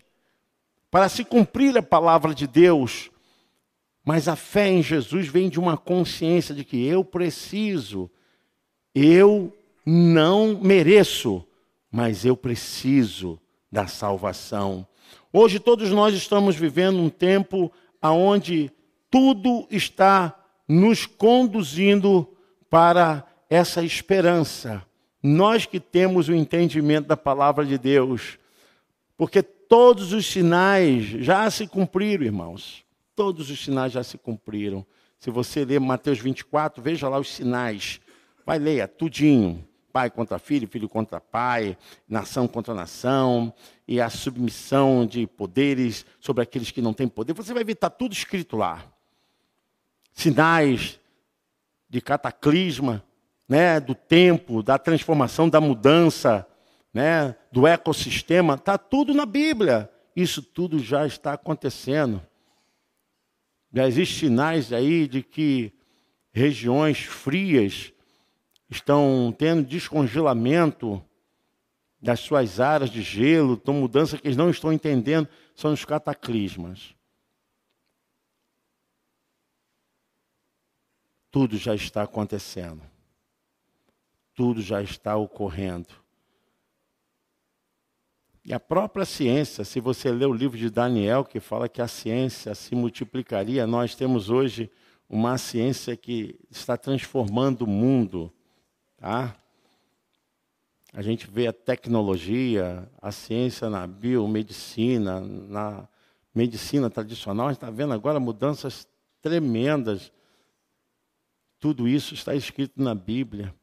para 0.91 1.07
se 1.07 1.23
cumprir 1.23 1.77
a 1.77 1.81
palavra 1.81 2.35
de 2.35 2.45
Deus. 2.45 3.09
Mas 4.03 4.27
a 4.27 4.35
fé 4.35 4.67
em 4.67 4.83
Jesus 4.83 5.29
vem 5.29 5.47
de 5.47 5.57
uma 5.57 5.77
consciência 5.77 6.53
de 6.53 6.65
que 6.65 6.85
eu 6.85 7.01
preciso, 7.01 8.11
eu 8.93 9.57
não 9.85 10.59
mereço, 10.61 11.47
mas 11.89 12.25
eu 12.25 12.35
preciso 12.35 13.39
da 13.71 13.87
salvação. 13.87 14.85
Hoje 15.31 15.59
todos 15.59 15.91
nós 15.91 16.15
estamos 16.15 16.55
vivendo 16.55 16.97
um 16.97 17.09
tempo 17.09 17.71
onde 18.01 18.71
tudo 19.11 19.67
está 19.69 20.35
nos 20.67 21.05
conduzindo 21.05 22.27
para 22.67 23.23
essa 23.47 23.83
esperança. 23.83 24.83
Nós 25.21 25.67
que 25.67 25.79
temos 25.79 26.29
o 26.29 26.33
entendimento 26.33 27.07
da 27.07 27.15
palavra 27.15 27.63
de 27.63 27.77
Deus, 27.77 28.39
porque 29.15 29.43
todos 29.43 30.13
os 30.13 30.25
sinais 30.25 31.03
já 31.05 31.47
se 31.51 31.67
cumpriram, 31.67 32.25
irmãos. 32.25 32.83
Todos 33.15 33.51
os 33.51 33.63
sinais 33.63 33.91
já 33.91 34.01
se 34.01 34.17
cumpriram. 34.17 34.83
Se 35.19 35.29
você 35.29 35.63
ler 35.63 35.79
Mateus 35.79 36.17
24, 36.17 36.81
veja 36.81 37.07
lá 37.07 37.19
os 37.19 37.31
sinais. 37.31 38.01
Vai 38.43 38.57
ler 38.57 38.87
tudinho. 38.87 39.63
Pai 39.91 40.09
contra 40.09 40.37
filho, 40.37 40.67
filho 40.67 40.87
contra 40.87 41.19
pai, 41.19 41.77
nação 42.07 42.47
contra 42.47 42.73
nação, 42.73 43.53
e 43.87 43.99
a 43.99 44.09
submissão 44.09 45.05
de 45.05 45.25
poderes 45.25 46.05
sobre 46.19 46.43
aqueles 46.43 46.71
que 46.71 46.81
não 46.81 46.93
têm 46.93 47.07
poder. 47.07 47.33
Você 47.33 47.53
vai 47.53 47.63
ver, 47.63 47.73
está 47.73 47.89
tudo 47.89 48.13
escrito 48.13 48.55
lá. 48.55 48.85
Sinais 50.13 50.99
de 51.89 51.99
cataclisma, 51.99 53.03
né, 53.47 53.79
do 53.79 53.95
tempo, 53.95 54.61
da 54.61 54.77
transformação, 54.77 55.49
da 55.49 55.59
mudança, 55.59 56.45
né, 56.93 57.35
do 57.51 57.65
ecossistema, 57.65 58.53
está 58.53 58.77
tudo 58.77 59.13
na 59.13 59.25
Bíblia. 59.25 59.89
Isso 60.15 60.43
tudo 60.43 60.77
já 60.77 61.07
está 61.07 61.33
acontecendo. 61.33 62.21
Já 63.73 63.87
existem 63.87 64.29
sinais 64.29 64.71
aí 64.71 65.07
de 65.07 65.23
que 65.23 65.73
regiões 66.31 66.99
frias 66.99 67.91
estão 68.69 69.33
tendo 69.37 69.67
descongelamento 69.67 71.03
das 72.01 72.19
suas 72.19 72.59
áreas 72.59 72.89
de 72.89 73.01
gelo, 73.01 73.55
estão 73.55 73.73
mudança 73.73 74.17
que 74.17 74.27
eles 74.27 74.37
não 74.37 74.49
estão 74.49 74.71
entendendo, 74.71 75.27
são 75.55 75.73
os 75.73 75.83
cataclismas. 75.83 76.95
Tudo 81.31 81.57
já 81.57 81.75
está 81.75 82.03
acontecendo. 82.03 82.81
tudo 84.33 84.61
já 84.61 84.81
está 84.81 85.17
ocorrendo. 85.17 85.89
E 88.45 88.53
a 88.53 88.59
própria 88.59 89.03
ciência, 89.03 89.65
se 89.65 89.81
você 89.81 90.09
ler 90.11 90.27
o 90.27 90.33
livro 90.33 90.57
de 90.57 90.69
Daniel, 90.69 91.25
que 91.25 91.41
fala 91.41 91.67
que 91.67 91.81
a 91.81 91.87
ciência 91.89 92.55
se 92.55 92.73
multiplicaria, 92.73 93.67
nós 93.67 93.95
temos 93.95 94.29
hoje 94.29 94.71
uma 95.09 95.37
ciência 95.37 95.97
que 95.97 96.39
está 96.49 96.77
transformando 96.77 97.63
o 97.63 97.67
mundo. 97.67 98.33
Tá? 98.99 99.35
A 100.93 101.01
gente 101.01 101.29
vê 101.29 101.47
a 101.47 101.53
tecnologia, 101.53 102.89
a 103.01 103.11
ciência 103.11 103.69
na 103.69 103.87
biomedicina, 103.87 105.21
na 105.21 105.87
medicina 106.33 106.89
tradicional, 106.89 107.47
a 107.47 107.49
gente 107.51 107.57
está 107.57 107.69
vendo 107.69 107.93
agora 107.93 108.19
mudanças 108.19 108.87
tremendas. 109.21 110.11
Tudo 111.59 111.87
isso 111.87 112.13
está 112.13 112.35
escrito 112.35 112.81
na 112.81 112.93
Bíblia. 112.93 113.53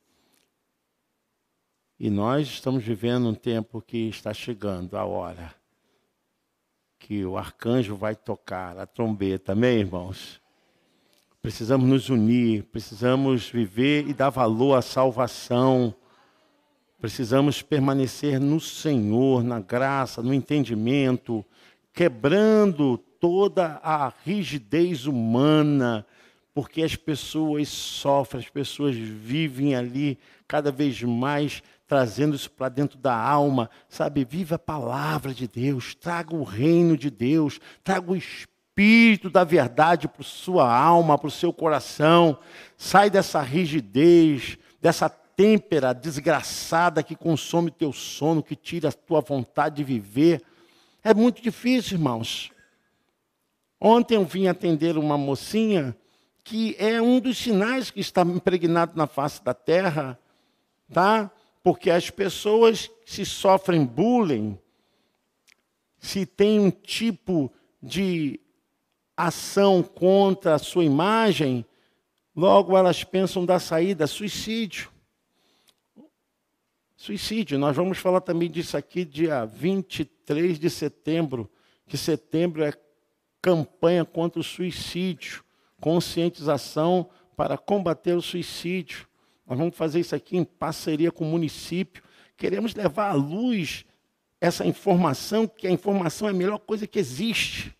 E 1.98 2.10
nós 2.10 2.48
estamos 2.48 2.84
vivendo 2.84 3.28
um 3.28 3.34
tempo 3.34 3.80
que 3.80 4.08
está 4.08 4.32
chegando 4.32 4.96
a 4.96 5.04
hora 5.04 5.54
que 6.98 7.24
o 7.24 7.36
arcanjo 7.36 7.94
vai 7.94 8.16
tocar 8.16 8.78
a 8.78 8.86
trombeta, 8.86 9.52
amém, 9.52 9.78
irmãos? 9.78 10.40
Precisamos 11.46 11.88
nos 11.88 12.08
unir, 12.08 12.64
precisamos 12.72 13.48
viver 13.48 14.08
e 14.08 14.12
dar 14.12 14.30
valor 14.30 14.74
à 14.74 14.82
salvação. 14.82 15.94
Precisamos 17.00 17.62
permanecer 17.62 18.40
no 18.40 18.58
Senhor, 18.58 19.44
na 19.44 19.60
graça, 19.60 20.20
no 20.20 20.34
entendimento, 20.34 21.46
quebrando 21.92 22.98
toda 22.98 23.80
a 23.80 24.12
rigidez 24.24 25.06
humana, 25.06 26.04
porque 26.52 26.82
as 26.82 26.96
pessoas 26.96 27.68
sofrem, 27.68 28.42
as 28.42 28.50
pessoas 28.50 28.96
vivem 28.96 29.76
ali 29.76 30.18
cada 30.48 30.72
vez 30.72 31.00
mais 31.04 31.62
trazendo 31.86 32.34
isso 32.34 32.50
para 32.50 32.68
dentro 32.68 32.98
da 32.98 33.16
alma, 33.16 33.70
sabe? 33.88 34.24
Viva 34.24 34.56
a 34.56 34.58
palavra 34.58 35.32
de 35.32 35.46
Deus, 35.46 35.94
traga 35.94 36.34
o 36.34 36.42
reino 36.42 36.96
de 36.96 37.08
Deus, 37.08 37.60
traga 37.84 38.10
o 38.10 38.16
espírito 38.16 38.55
da 39.32 39.42
verdade 39.42 40.06
para 40.06 40.22
sua 40.22 40.70
alma, 40.70 41.16
para 41.16 41.28
o 41.28 41.30
seu 41.30 41.50
coração. 41.50 42.38
Sai 42.76 43.08
dessa 43.08 43.40
rigidez, 43.40 44.58
dessa 44.82 45.08
têmpera 45.08 45.94
desgraçada 45.94 47.02
que 47.02 47.16
consome 47.16 47.70
teu 47.70 47.92
sono, 47.92 48.42
que 48.42 48.54
tira 48.54 48.90
a 48.90 48.92
tua 48.92 49.22
vontade 49.22 49.76
de 49.76 49.84
viver. 49.84 50.42
É 51.02 51.14
muito 51.14 51.40
difícil, 51.40 51.96
irmãos. 51.96 52.52
Ontem 53.80 54.16
eu 54.16 54.24
vim 54.24 54.46
atender 54.46 54.98
uma 54.98 55.16
mocinha 55.16 55.96
que 56.44 56.76
é 56.78 57.00
um 57.00 57.18
dos 57.18 57.38
sinais 57.38 57.90
que 57.90 58.00
está 58.00 58.22
impregnado 58.22 58.92
na 58.94 59.06
face 59.06 59.42
da 59.42 59.54
terra, 59.54 60.18
tá? 60.92 61.30
Porque 61.62 61.90
as 61.90 62.10
pessoas 62.10 62.90
se 63.04 63.24
sofrem 63.24 63.84
bullying, 63.84 64.58
se 65.98 66.24
tem 66.24 66.60
um 66.60 66.70
tipo 66.70 67.50
de 67.82 68.38
ação 69.16 69.82
contra 69.82 70.54
a 70.54 70.58
sua 70.58 70.84
imagem, 70.84 71.64
logo 72.34 72.76
elas 72.76 73.02
pensam 73.02 73.46
da 73.46 73.58
saída, 73.58 74.06
suicídio. 74.06 74.90
Suicídio, 76.96 77.58
nós 77.58 77.76
vamos 77.76 77.98
falar 77.98 78.20
também 78.20 78.50
disso 78.50 78.76
aqui 78.76 79.04
dia 79.04 79.44
23 79.44 80.58
de 80.58 80.68
setembro, 80.68 81.50
que 81.86 81.96
setembro 81.96 82.64
é 82.64 82.72
campanha 83.40 84.04
contra 84.04 84.40
o 84.40 84.44
suicídio, 84.44 85.44
conscientização 85.80 87.08
para 87.36 87.56
combater 87.58 88.14
o 88.14 88.22
suicídio. 88.22 89.06
Nós 89.46 89.58
vamos 89.58 89.76
fazer 89.76 90.00
isso 90.00 90.14
aqui 90.14 90.36
em 90.36 90.44
parceria 90.44 91.12
com 91.12 91.24
o 91.24 91.30
município. 91.30 92.02
Queremos 92.36 92.74
levar 92.74 93.10
à 93.10 93.12
luz 93.12 93.84
essa 94.40 94.66
informação, 94.66 95.46
que 95.46 95.66
a 95.66 95.70
informação 95.70 96.28
é 96.28 96.30
a 96.30 96.34
melhor 96.34 96.58
coisa 96.58 96.86
que 96.86 96.98
existe. 96.98 97.75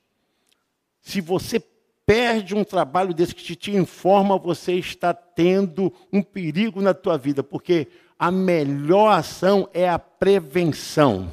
Se 1.06 1.20
você 1.20 1.62
perde 2.04 2.52
um 2.52 2.64
trabalho 2.64 3.14
desse 3.14 3.32
que 3.32 3.54
te 3.54 3.70
informa, 3.70 4.36
você 4.36 4.72
está 4.72 5.14
tendo 5.14 5.92
um 6.12 6.20
perigo 6.20 6.82
na 6.82 6.92
tua 6.92 7.16
vida, 7.16 7.44
porque 7.44 7.86
a 8.18 8.28
melhor 8.28 9.10
ação 9.10 9.70
é 9.72 9.88
a 9.88 10.00
prevenção. 10.00 11.30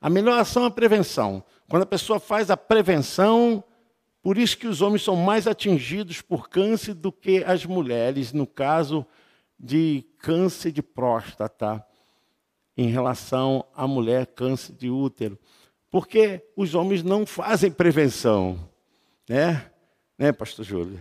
A 0.00 0.08
melhor 0.08 0.40
ação 0.40 0.64
é 0.64 0.68
a 0.68 0.70
prevenção. 0.70 1.44
Quando 1.68 1.82
a 1.82 1.86
pessoa 1.86 2.18
faz 2.18 2.50
a 2.50 2.56
prevenção, 2.56 3.62
por 4.22 4.38
isso 4.38 4.56
que 4.56 4.66
os 4.66 4.80
homens 4.80 5.02
são 5.02 5.14
mais 5.14 5.46
atingidos 5.46 6.22
por 6.22 6.48
câncer 6.48 6.94
do 6.94 7.12
que 7.12 7.44
as 7.44 7.66
mulheres, 7.66 8.32
no 8.32 8.46
caso 8.46 9.04
de 9.58 10.06
câncer 10.16 10.72
de 10.72 10.82
próstata 10.82 11.84
em 12.78 12.88
relação 12.88 13.62
à 13.76 13.86
mulher 13.86 14.24
câncer 14.28 14.72
de 14.72 14.88
útero. 14.88 15.38
Porque 15.90 16.42
os 16.56 16.74
homens 16.74 17.02
não 17.02 17.26
fazem 17.26 17.70
prevenção. 17.70 18.69
Né? 19.30 19.64
Né, 20.18 20.32
pastor 20.32 20.64
Júlio? 20.64 20.98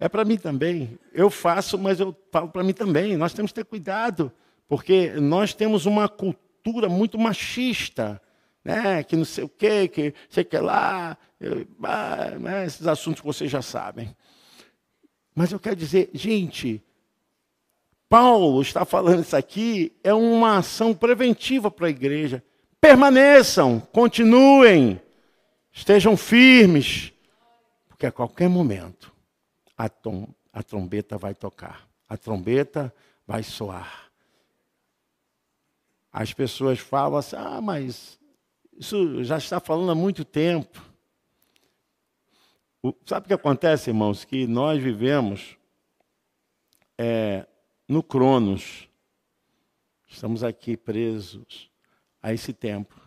É 0.00 0.08
para 0.08 0.24
mim 0.24 0.38
também. 0.38 0.98
Eu 1.12 1.28
faço, 1.28 1.76
mas 1.76 2.00
eu 2.00 2.16
falo 2.32 2.48
para 2.48 2.64
mim 2.64 2.72
também. 2.72 3.14
Nós 3.14 3.34
temos 3.34 3.50
que 3.50 3.56
ter 3.56 3.66
cuidado, 3.66 4.32
porque 4.66 5.12
nós 5.20 5.52
temos 5.52 5.84
uma 5.84 6.08
cultura 6.08 6.88
muito 6.88 7.18
machista, 7.18 8.22
né? 8.64 9.02
que 9.02 9.16
não 9.16 9.26
sei 9.26 9.44
o 9.44 9.50
quê, 9.50 9.86
que 9.86 10.14
sei 10.30 10.44
que 10.44 10.56
lá, 10.56 11.18
eu, 11.38 11.66
ah, 11.82 12.30
né? 12.40 12.64
esses 12.64 12.86
assuntos 12.86 13.20
que 13.20 13.26
vocês 13.26 13.50
já 13.50 13.60
sabem. 13.60 14.16
Mas 15.34 15.52
eu 15.52 15.60
quero 15.60 15.76
dizer, 15.76 16.08
gente, 16.14 16.82
Paulo 18.08 18.62
está 18.62 18.86
falando 18.86 19.20
isso 19.20 19.36
aqui, 19.36 19.92
é 20.02 20.14
uma 20.14 20.56
ação 20.56 20.94
preventiva 20.94 21.70
para 21.70 21.88
a 21.88 21.90
igreja. 21.90 22.42
Permaneçam, 22.80 23.78
continuem, 23.92 25.02
estejam 25.76 26.16
firmes, 26.16 27.12
porque 27.86 28.06
a 28.06 28.12
qualquer 28.12 28.48
momento 28.48 29.12
a, 29.76 29.90
tom, 29.90 30.26
a 30.50 30.62
trombeta 30.62 31.18
vai 31.18 31.34
tocar, 31.34 31.86
a 32.08 32.16
trombeta 32.16 32.92
vai 33.26 33.42
soar. 33.42 34.10
As 36.10 36.32
pessoas 36.32 36.78
falam 36.78 37.18
assim: 37.18 37.36
ah, 37.36 37.60
mas 37.60 38.18
isso 38.78 39.22
já 39.22 39.36
está 39.36 39.60
falando 39.60 39.90
há 39.90 39.94
muito 39.94 40.24
tempo. 40.24 40.82
Sabe 43.04 43.26
o 43.26 43.28
que 43.28 43.34
acontece, 43.34 43.90
irmãos? 43.90 44.24
Que 44.24 44.46
nós 44.46 44.82
vivemos 44.82 45.58
é, 46.96 47.46
no 47.86 48.02
Cronos. 48.02 48.88
Estamos 50.08 50.42
aqui 50.42 50.76
presos 50.76 51.70
a 52.22 52.32
esse 52.32 52.52
tempo. 52.52 52.98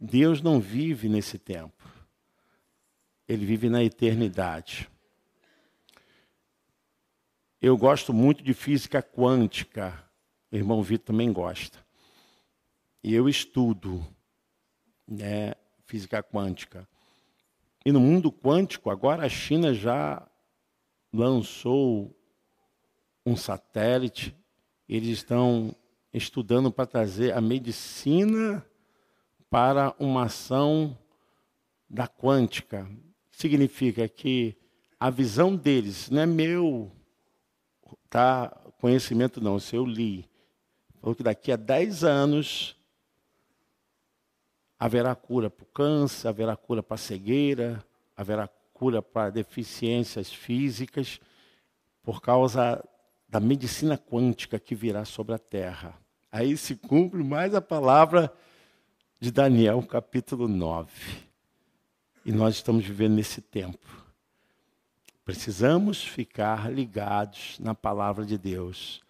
Deus 0.00 0.40
não 0.40 0.58
vive 0.58 1.08
nesse 1.08 1.38
tempo. 1.38 1.99
Ele 3.30 3.46
vive 3.46 3.70
na 3.70 3.80
eternidade. 3.84 4.90
Eu 7.62 7.78
gosto 7.78 8.12
muito 8.12 8.42
de 8.42 8.52
física 8.52 9.00
quântica. 9.00 10.04
O 10.50 10.56
irmão 10.56 10.82
Vitor 10.82 11.06
também 11.06 11.32
gosta. 11.32 11.78
E 13.04 13.14
eu 13.14 13.28
estudo 13.28 14.04
né, 15.06 15.54
física 15.86 16.20
quântica. 16.24 16.88
E 17.86 17.92
no 17.92 18.00
mundo 18.00 18.32
quântico, 18.32 18.90
agora 18.90 19.24
a 19.24 19.28
China 19.28 19.72
já 19.72 20.28
lançou 21.12 22.12
um 23.24 23.36
satélite, 23.36 24.36
eles 24.88 25.18
estão 25.18 25.72
estudando 26.12 26.72
para 26.72 26.84
trazer 26.84 27.32
a 27.32 27.40
medicina 27.40 28.66
para 29.48 29.94
uma 30.00 30.24
ação 30.24 30.98
da 31.88 32.08
quântica. 32.08 32.90
Significa 33.40 34.06
que 34.06 34.54
a 34.98 35.08
visão 35.08 35.56
deles 35.56 36.10
não 36.10 36.20
é 36.20 36.26
meu 36.26 36.92
tá, 38.10 38.50
conhecimento, 38.78 39.40
não, 39.40 39.58
se 39.58 39.74
eu 39.74 39.86
li. 39.86 40.28
Falou 41.00 41.16
que 41.16 41.22
daqui 41.22 41.50
a 41.50 41.56
10 41.56 42.04
anos 42.04 42.76
haverá 44.78 45.14
cura 45.14 45.48
para 45.48 45.64
o 45.64 45.68
câncer, 45.68 46.28
haverá 46.28 46.54
cura 46.54 46.82
para 46.82 46.96
a 46.96 46.98
cegueira, 46.98 47.82
haverá 48.14 48.46
cura 48.74 49.00
para 49.00 49.30
deficiências 49.30 50.30
físicas, 50.30 51.18
por 52.02 52.20
causa 52.20 52.86
da 53.26 53.40
medicina 53.40 53.96
quântica 53.96 54.60
que 54.60 54.74
virá 54.74 55.06
sobre 55.06 55.34
a 55.34 55.38
terra. 55.38 55.98
Aí 56.30 56.58
se 56.58 56.76
cumpre 56.76 57.24
mais 57.24 57.54
a 57.54 57.62
palavra 57.62 58.30
de 59.18 59.30
Daniel, 59.30 59.82
capítulo 59.82 60.46
9. 60.46 61.29
E 62.24 62.32
nós 62.32 62.56
estamos 62.56 62.84
vivendo 62.84 63.14
nesse 63.14 63.40
tempo. 63.40 63.86
Precisamos 65.24 66.02
ficar 66.02 66.70
ligados 66.72 67.58
na 67.60 67.74
palavra 67.74 68.24
de 68.24 68.36
Deus. 68.36 69.00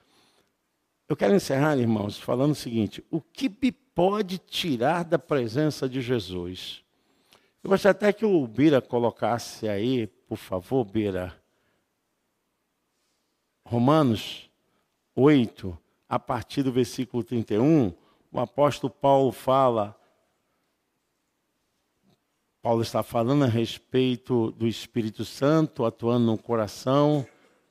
Eu 1.09 1.16
quero 1.16 1.35
encerrar, 1.35 1.77
irmãos, 1.77 2.18
falando 2.18 2.53
o 2.53 2.55
seguinte: 2.55 3.05
o 3.11 3.20
que 3.20 3.49
me 3.49 3.73
pode 3.73 4.38
tirar 4.38 5.05
da 5.05 5.18
presença 5.18 5.88
de 5.88 6.01
Jesus? 6.01 6.85
Eu 7.62 7.70
gostaria 7.70 7.92
até 7.92 8.12
que 8.12 8.25
o 8.25 8.46
Bira 8.46 8.81
colocasse 8.81 9.68
aí, 9.68 10.07
por 10.07 10.38
favor, 10.38 10.85
Bira. 10.85 11.35
Romanos, 13.64 14.51
8, 15.14 15.77
a 16.09 16.18
partir 16.18 16.62
do 16.62 16.73
versículo 16.73 17.23
31, 17.23 17.92
o 18.33 18.40
apóstolo 18.40 18.90
Paulo 18.90 19.33
fala. 19.33 19.99
Paulo 22.62 22.83
está 22.83 23.03
falando 23.03 23.44
a 23.44 23.49
respeito 23.49 24.51
do 24.53 24.66
Espírito 24.66 25.25
Santo 25.25 25.87
atuando 25.87 26.27
no 26.27 26.37
coração 26.37 27.27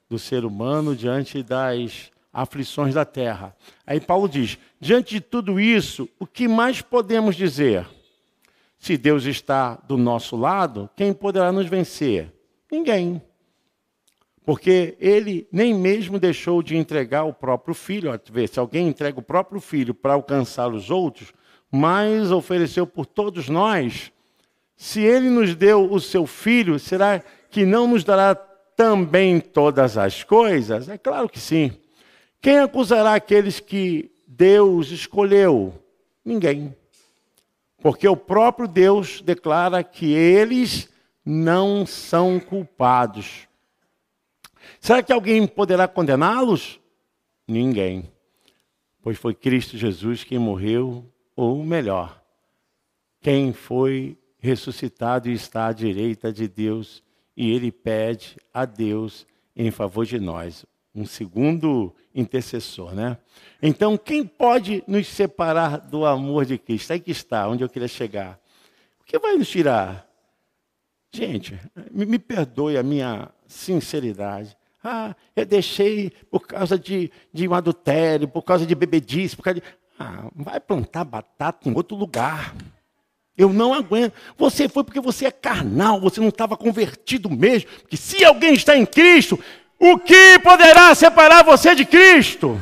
do 0.09 0.17
ser 0.17 0.43
humano 0.43 0.95
diante 0.95 1.43
das 1.43 2.11
aflições 2.33 2.95
da 2.95 3.05
terra. 3.05 3.55
Aí 3.85 4.01
Paulo 4.01 4.27
diz: 4.27 4.57
diante 4.79 5.11
de 5.15 5.21
tudo 5.21 5.59
isso, 5.59 6.09
o 6.17 6.25
que 6.25 6.47
mais 6.47 6.81
podemos 6.81 7.35
dizer? 7.35 7.87
Se 8.79 8.97
Deus 8.97 9.25
está 9.25 9.75
do 9.75 9.95
nosso 9.95 10.35
lado, 10.35 10.89
quem 10.95 11.13
poderá 11.13 11.51
nos 11.51 11.67
vencer? 11.67 12.33
Ninguém. 12.71 13.21
Porque 14.43 14.97
ele 14.99 15.47
nem 15.51 15.71
mesmo 15.71 16.17
deixou 16.17 16.63
de 16.63 16.75
entregar 16.75 17.25
o 17.25 17.33
próprio 17.33 17.75
filho. 17.75 18.09
Se 18.51 18.59
alguém 18.59 18.87
entrega 18.87 19.19
o 19.19 19.23
próprio 19.23 19.61
filho 19.61 19.93
para 19.93 20.13
alcançar 20.13 20.73
os 20.73 20.89
outros, 20.89 21.31
mas 21.69 22.31
ofereceu 22.31 22.87
por 22.87 23.05
todos 23.05 23.49
nós. 23.49 24.11
Se 24.79 25.01
ele 25.01 25.29
nos 25.29 25.55
deu 25.55 25.91
o 25.91 25.99
seu 25.99 26.25
filho, 26.25 26.79
será 26.79 27.21
que 27.49 27.65
não 27.65 27.85
nos 27.85 28.05
dará 28.05 28.33
também 28.33 29.41
todas 29.41 29.97
as 29.97 30.23
coisas? 30.23 30.87
É 30.87 30.97
claro 30.97 31.27
que 31.27 31.37
sim. 31.37 31.77
Quem 32.41 32.59
acusará 32.59 33.13
aqueles 33.13 33.59
que 33.59 34.09
Deus 34.25 34.89
escolheu? 34.89 35.73
Ninguém. 36.23 36.73
Porque 37.81 38.07
o 38.07 38.15
próprio 38.15 38.69
Deus 38.69 39.19
declara 39.19 39.83
que 39.83 40.13
eles 40.13 40.87
não 41.25 41.85
são 41.85 42.39
culpados. 42.39 43.49
Será 44.79 45.03
que 45.03 45.11
alguém 45.11 45.45
poderá 45.45 45.89
condená-los? 45.89 46.79
Ninguém. 47.45 48.09
Pois 49.01 49.17
foi 49.17 49.33
Cristo 49.33 49.77
Jesus 49.77 50.23
quem 50.23 50.39
morreu, 50.39 51.05
ou 51.35 51.65
melhor, 51.65 52.23
quem 53.19 53.51
foi 53.51 54.17
ressuscitado 54.39 55.29
e 55.29 55.33
está 55.33 55.67
à 55.67 55.73
direita 55.73 56.31
de 56.31 56.47
Deus, 56.47 57.03
e 57.35 57.51
ele 57.51 57.71
pede 57.71 58.37
a 58.53 58.65
Deus 58.65 59.27
em 59.55 59.69
favor 59.69 60.05
de 60.05 60.19
nós. 60.19 60.65
Um 60.95 61.05
segundo 61.05 61.93
intercessor, 62.15 62.95
né? 62.95 63.17
Então, 63.61 63.97
quem 63.97 64.25
pode 64.25 64.83
nos 64.87 65.07
separar 65.07 65.77
do 65.77 66.05
amor 66.05 66.45
de 66.45 66.57
Cristo? 66.57 66.91
Aí 66.91 66.99
que 66.99 67.11
está, 67.11 67.47
onde 67.47 67.63
eu 67.63 67.69
queria 67.69 67.87
chegar. 67.87 68.39
O 68.99 69.03
que 69.05 69.19
vai 69.19 69.35
nos 69.35 69.49
tirar? 69.49 70.07
Gente, 71.11 71.59
me, 71.91 72.05
me 72.05 72.19
perdoe 72.19 72.77
a 72.77 72.83
minha 72.83 73.29
sinceridade. 73.47 74.57
Ah, 74.83 75.15
eu 75.35 75.45
deixei 75.45 76.09
por 76.31 76.47
causa 76.47 76.77
de, 76.79 77.11
de 77.33 77.47
um 77.47 77.53
adultério, 77.53 78.27
por 78.27 78.43
causa 78.43 78.65
de 78.65 78.73
bebedice, 78.75 79.35
por 79.35 79.43
causa 79.43 79.59
de... 79.59 79.67
Ah, 79.97 80.29
vai 80.33 80.59
plantar 80.59 81.03
batata 81.03 81.67
em 81.67 81.75
outro 81.75 81.97
lugar. 81.97 82.55
Eu 83.39 83.53
não 83.53 83.73
aguento. 83.73 84.11
Você 84.37 84.67
foi 84.67 84.83
porque 84.83 84.99
você 84.99 85.27
é 85.27 85.31
carnal, 85.31 85.97
você 86.01 86.19
não 86.19 86.27
estava 86.27 86.57
convertido 86.57 87.29
mesmo. 87.29 87.69
Porque 87.79 87.95
se 87.95 88.25
alguém 88.25 88.53
está 88.53 88.75
em 88.75 88.85
Cristo, 88.85 89.39
o 89.79 89.97
que 89.97 90.37
poderá 90.39 90.93
separar 90.93 91.45
você 91.45 91.73
de 91.73 91.85
Cristo? 91.85 92.61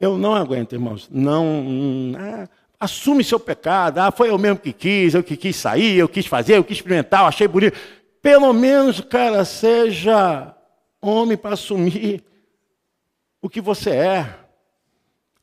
Eu 0.00 0.16
não 0.16 0.34
aguento, 0.34 0.72
irmãos. 0.72 1.06
Não. 1.12 2.14
Ah, 2.18 2.48
assume 2.80 3.22
seu 3.22 3.38
pecado. 3.38 3.98
Ah, 3.98 4.10
foi 4.10 4.30
eu 4.30 4.38
mesmo 4.38 4.58
que 4.58 4.72
quis, 4.72 5.12
eu 5.12 5.22
que 5.22 5.36
quis 5.36 5.54
sair, 5.54 5.98
eu 5.98 6.08
quis 6.08 6.24
fazer, 6.24 6.56
eu 6.56 6.64
quis 6.64 6.78
experimentar, 6.78 7.20
eu 7.20 7.26
achei 7.26 7.46
bonito. 7.46 7.76
Pelo 8.22 8.54
menos, 8.54 9.02
cara, 9.02 9.44
seja 9.44 10.54
homem 11.02 11.36
para 11.36 11.52
assumir 11.52 12.24
o 13.42 13.50
que 13.50 13.60
você 13.60 13.90
é. 13.90 14.45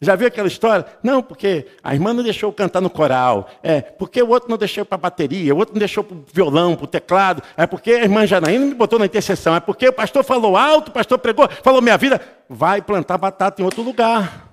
Já 0.03 0.15
viu 0.15 0.27
aquela 0.27 0.47
história? 0.47 0.85
Não, 1.01 1.23
porque 1.23 1.65
a 1.81 1.93
irmã 1.93 2.13
não 2.13 2.23
deixou 2.23 2.49
eu 2.49 2.53
cantar 2.53 2.81
no 2.81 2.89
coral. 2.89 3.49
É, 3.63 3.81
porque 3.81 4.21
o 4.21 4.29
outro 4.29 4.49
não 4.49 4.57
deixou 4.57 4.83
para 4.83 4.97
bateria, 4.97 5.55
o 5.55 5.57
outro 5.57 5.73
não 5.73 5.79
deixou 5.79 6.03
para 6.03 6.17
violão, 6.31 6.75
para 6.75 6.87
teclado. 6.87 7.41
É 7.55 7.65
porque 7.65 7.91
a 7.91 8.03
irmã 8.03 8.27
Janaína 8.27 8.65
me 8.65 8.73
botou 8.73 8.99
na 8.99 9.05
intercessão. 9.05 9.55
É 9.55 9.59
porque 9.59 9.87
o 9.87 9.93
pastor 9.93 10.23
falou 10.23 10.57
alto, 10.57 10.89
o 10.89 10.91
pastor 10.91 11.17
pregou, 11.19 11.47
falou 11.63 11.81
minha 11.81 11.97
vida. 11.97 12.21
Vai 12.49 12.81
plantar 12.81 13.17
batata 13.17 13.61
em 13.61 13.65
outro 13.65 13.81
lugar. 13.81 14.51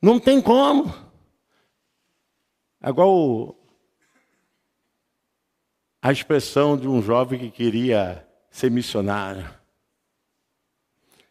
Não 0.00 0.18
tem 0.18 0.40
como. 0.40 0.92
É 2.82 2.88
igual 2.88 3.56
a 6.02 6.10
expressão 6.10 6.76
de 6.76 6.88
um 6.88 7.00
jovem 7.00 7.38
que 7.38 7.50
queria 7.50 8.26
ser 8.50 8.70
missionário. 8.70 9.48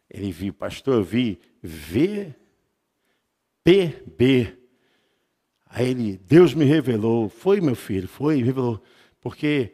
Ele 0.09 0.31
viu, 0.31 0.53
pastor, 0.53 0.95
eu 0.95 1.03
vi 1.03 1.39
VPB. 1.61 2.35
Aí 5.67 5.89
ele, 5.89 6.17
Deus 6.17 6.53
me 6.53 6.65
revelou. 6.65 7.29
Foi, 7.29 7.61
meu 7.61 7.75
filho, 7.75 8.07
foi, 8.07 8.41
revelou. 8.41 8.81
Porque, 9.21 9.73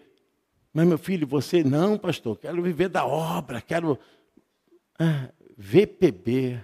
mas 0.74 0.88
meu 0.88 0.98
filho, 0.98 1.26
você, 1.26 1.64
não, 1.64 1.98
pastor, 1.98 2.38
quero 2.38 2.62
viver 2.62 2.90
da 2.90 3.06
obra, 3.06 3.62
quero. 3.62 3.98
Ah, 5.00 5.30
VPB. 5.58 6.60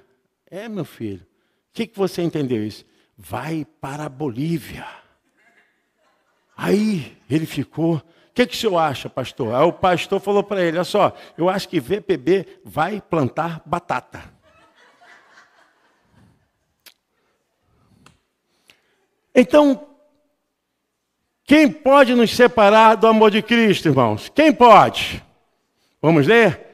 É, 0.49 0.69
meu 0.69 0.85
filho. 0.85 1.21
O 1.21 1.25
que, 1.73 1.87
que 1.87 1.97
você 1.97 2.21
entendeu 2.21 2.63
isso? 2.63 2.85
Vai 3.17 3.65
para 3.81 4.05
a 4.05 4.09
Bolívia. 4.09 4.85
Aí 6.55 7.17
ele 7.29 7.45
ficou. 7.45 7.95
O 7.95 8.03
que, 8.33 8.45
que 8.45 8.55
o 8.55 8.57
senhor 8.57 8.77
acha, 8.77 9.09
pastor? 9.09 9.53
Aí 9.53 9.63
o 9.63 9.73
pastor 9.73 10.19
falou 10.19 10.43
para 10.43 10.61
ele: 10.61 10.77
olha 10.77 10.83
só, 10.83 11.15
eu 11.37 11.49
acho 11.49 11.67
que 11.67 11.79
VPB 11.79 12.61
vai 12.63 13.01
plantar 13.01 13.61
batata. 13.65 14.23
Então, 19.33 19.87
quem 21.43 21.69
pode 21.69 22.13
nos 22.13 22.35
separar 22.35 22.95
do 22.95 23.07
amor 23.07 23.31
de 23.31 23.41
Cristo, 23.41 23.89
irmãos? 23.89 24.29
Quem 24.29 24.53
pode? 24.53 25.23
Vamos 26.01 26.27
ler? 26.27 26.67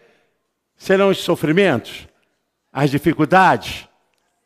Serão 0.75 1.09
os 1.09 1.19
sofrimentos, 1.19 2.07
as 2.71 2.91
dificuldades, 2.91 3.87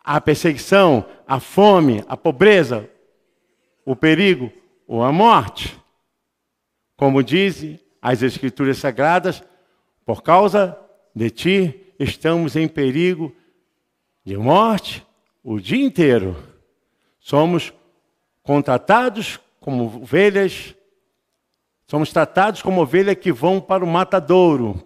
a 0.04 0.19
perseguição, 0.19 1.06
a 1.28 1.39
fome, 1.39 2.04
a 2.08 2.17
pobreza, 2.17 2.89
o 3.86 3.95
perigo 3.95 4.52
ou 4.88 5.04
a 5.04 5.12
morte. 5.12 5.78
Como 6.95 7.23
dizem 7.23 7.80
as 8.02 8.21
Escrituras 8.21 8.78
Sagradas, 8.78 9.43
por 10.06 10.21
causa 10.21 10.78
de 11.15 11.30
ti 11.30 11.93
estamos 11.99 12.56
em 12.56 12.67
perigo 12.67 13.34
de 14.26 14.38
morte 14.38 15.06
o 15.43 15.60
dia 15.60 15.86
inteiro. 15.86 16.36
Somos 17.19 17.73
contratados 18.43 19.39
como 19.60 19.86
ovelhas, 19.86 20.75
somos 21.88 22.12
tratados 22.12 22.62
como 22.62 22.82
ovelhas 22.82 23.15
que 23.15 23.32
vão 23.32 23.62
para 23.62 23.84
o 23.84 23.88
matadouro. 23.88 24.86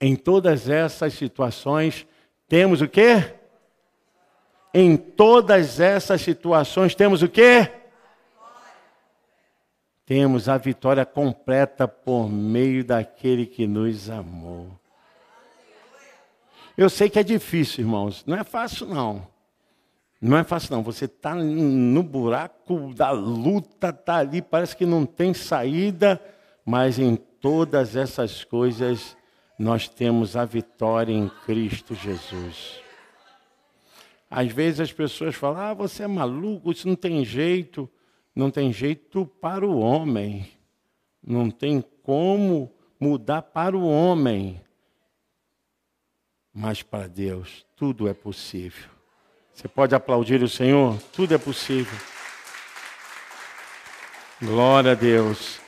Em 0.00 0.16
todas 0.16 0.68
essas 0.68 1.12
situações, 1.12 2.06
temos 2.48 2.80
o 2.80 2.88
quê? 2.88 3.34
Em 4.72 4.96
todas 4.96 5.78
essas 5.78 6.20
situações, 6.22 6.94
temos 6.94 7.22
o 7.22 7.28
quê? 7.28 7.70
Temos 10.06 10.48
a 10.48 10.58
vitória 10.58 11.06
completa 11.06 11.86
por 11.86 12.28
meio 12.28 12.84
daquele 12.84 13.46
que 13.46 13.66
nos 13.66 14.10
amou. 14.10 14.78
Eu 16.76 16.90
sei 16.90 17.08
que 17.08 17.18
é 17.18 17.22
difícil, 17.22 17.84
irmãos, 17.84 18.24
não 18.26 18.36
é 18.36 18.42
fácil 18.42 18.86
não. 18.86 19.33
Não 20.26 20.38
é 20.38 20.42
fácil, 20.42 20.74
não. 20.74 20.82
Você 20.82 21.04
está 21.04 21.34
no 21.34 22.02
buraco 22.02 22.94
da 22.94 23.10
luta, 23.10 23.90
está 23.90 24.16
ali, 24.16 24.40
parece 24.40 24.74
que 24.74 24.86
não 24.86 25.04
tem 25.04 25.34
saída, 25.34 26.18
mas 26.64 26.98
em 26.98 27.14
todas 27.14 27.94
essas 27.94 28.42
coisas 28.42 29.14
nós 29.58 29.86
temos 29.86 30.34
a 30.34 30.46
vitória 30.46 31.12
em 31.12 31.28
Cristo 31.44 31.94
Jesus. 31.94 32.80
Às 34.30 34.50
vezes 34.50 34.80
as 34.80 34.92
pessoas 34.94 35.34
falam: 35.34 35.60
ah, 35.60 35.74
você 35.74 36.04
é 36.04 36.06
maluco, 36.06 36.72
isso 36.72 36.88
não 36.88 36.96
tem 36.96 37.22
jeito. 37.22 37.86
Não 38.34 38.50
tem 38.50 38.72
jeito 38.72 39.26
para 39.26 39.66
o 39.66 39.78
homem. 39.78 40.50
Não 41.22 41.50
tem 41.50 41.84
como 42.02 42.72
mudar 42.98 43.42
para 43.42 43.76
o 43.76 43.86
homem. 43.86 44.58
Mas 46.50 46.82
para 46.82 47.08
Deus 47.08 47.66
tudo 47.76 48.08
é 48.08 48.14
possível. 48.14 48.93
Você 49.54 49.68
pode 49.68 49.94
aplaudir 49.94 50.42
o 50.42 50.48
Senhor? 50.48 51.00
Tudo 51.12 51.32
é 51.32 51.38
possível. 51.38 51.96
Glória 54.42 54.92
a 54.92 54.94
Deus. 54.94 55.60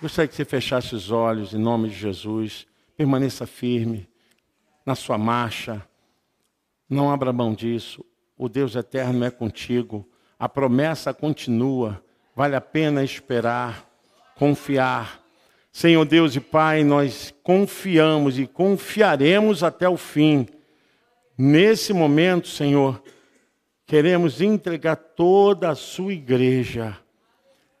Gostaria 0.00 0.28
que 0.28 0.36
você 0.36 0.44
fechasse 0.44 0.94
os 0.94 1.10
olhos 1.10 1.54
em 1.54 1.58
nome 1.58 1.88
de 1.88 1.94
Jesus. 1.94 2.66
Permaneça 2.94 3.46
firme 3.46 4.06
na 4.84 4.94
sua 4.94 5.16
marcha. 5.16 5.82
Não 6.88 7.10
abra 7.10 7.32
mão 7.32 7.54
disso. 7.54 8.04
O 8.36 8.50
Deus 8.50 8.76
eterno 8.76 9.24
é 9.24 9.30
contigo. 9.30 10.06
A 10.38 10.46
promessa 10.46 11.14
continua. 11.14 12.04
Vale 12.36 12.54
a 12.54 12.60
pena 12.60 13.02
esperar, 13.02 13.88
confiar. 14.36 15.22
Senhor 15.72 16.04
Deus 16.04 16.36
e 16.36 16.40
Pai, 16.40 16.84
nós 16.84 17.32
confiamos 17.42 18.38
e 18.38 18.46
confiaremos 18.46 19.64
até 19.64 19.88
o 19.88 19.96
fim. 19.96 20.46
Nesse 21.36 21.94
momento, 21.94 22.46
Senhor, 22.46 23.02
queremos 23.92 24.40
entregar 24.40 24.96
toda 24.96 25.68
a 25.68 25.74
sua 25.74 26.14
igreja 26.14 26.98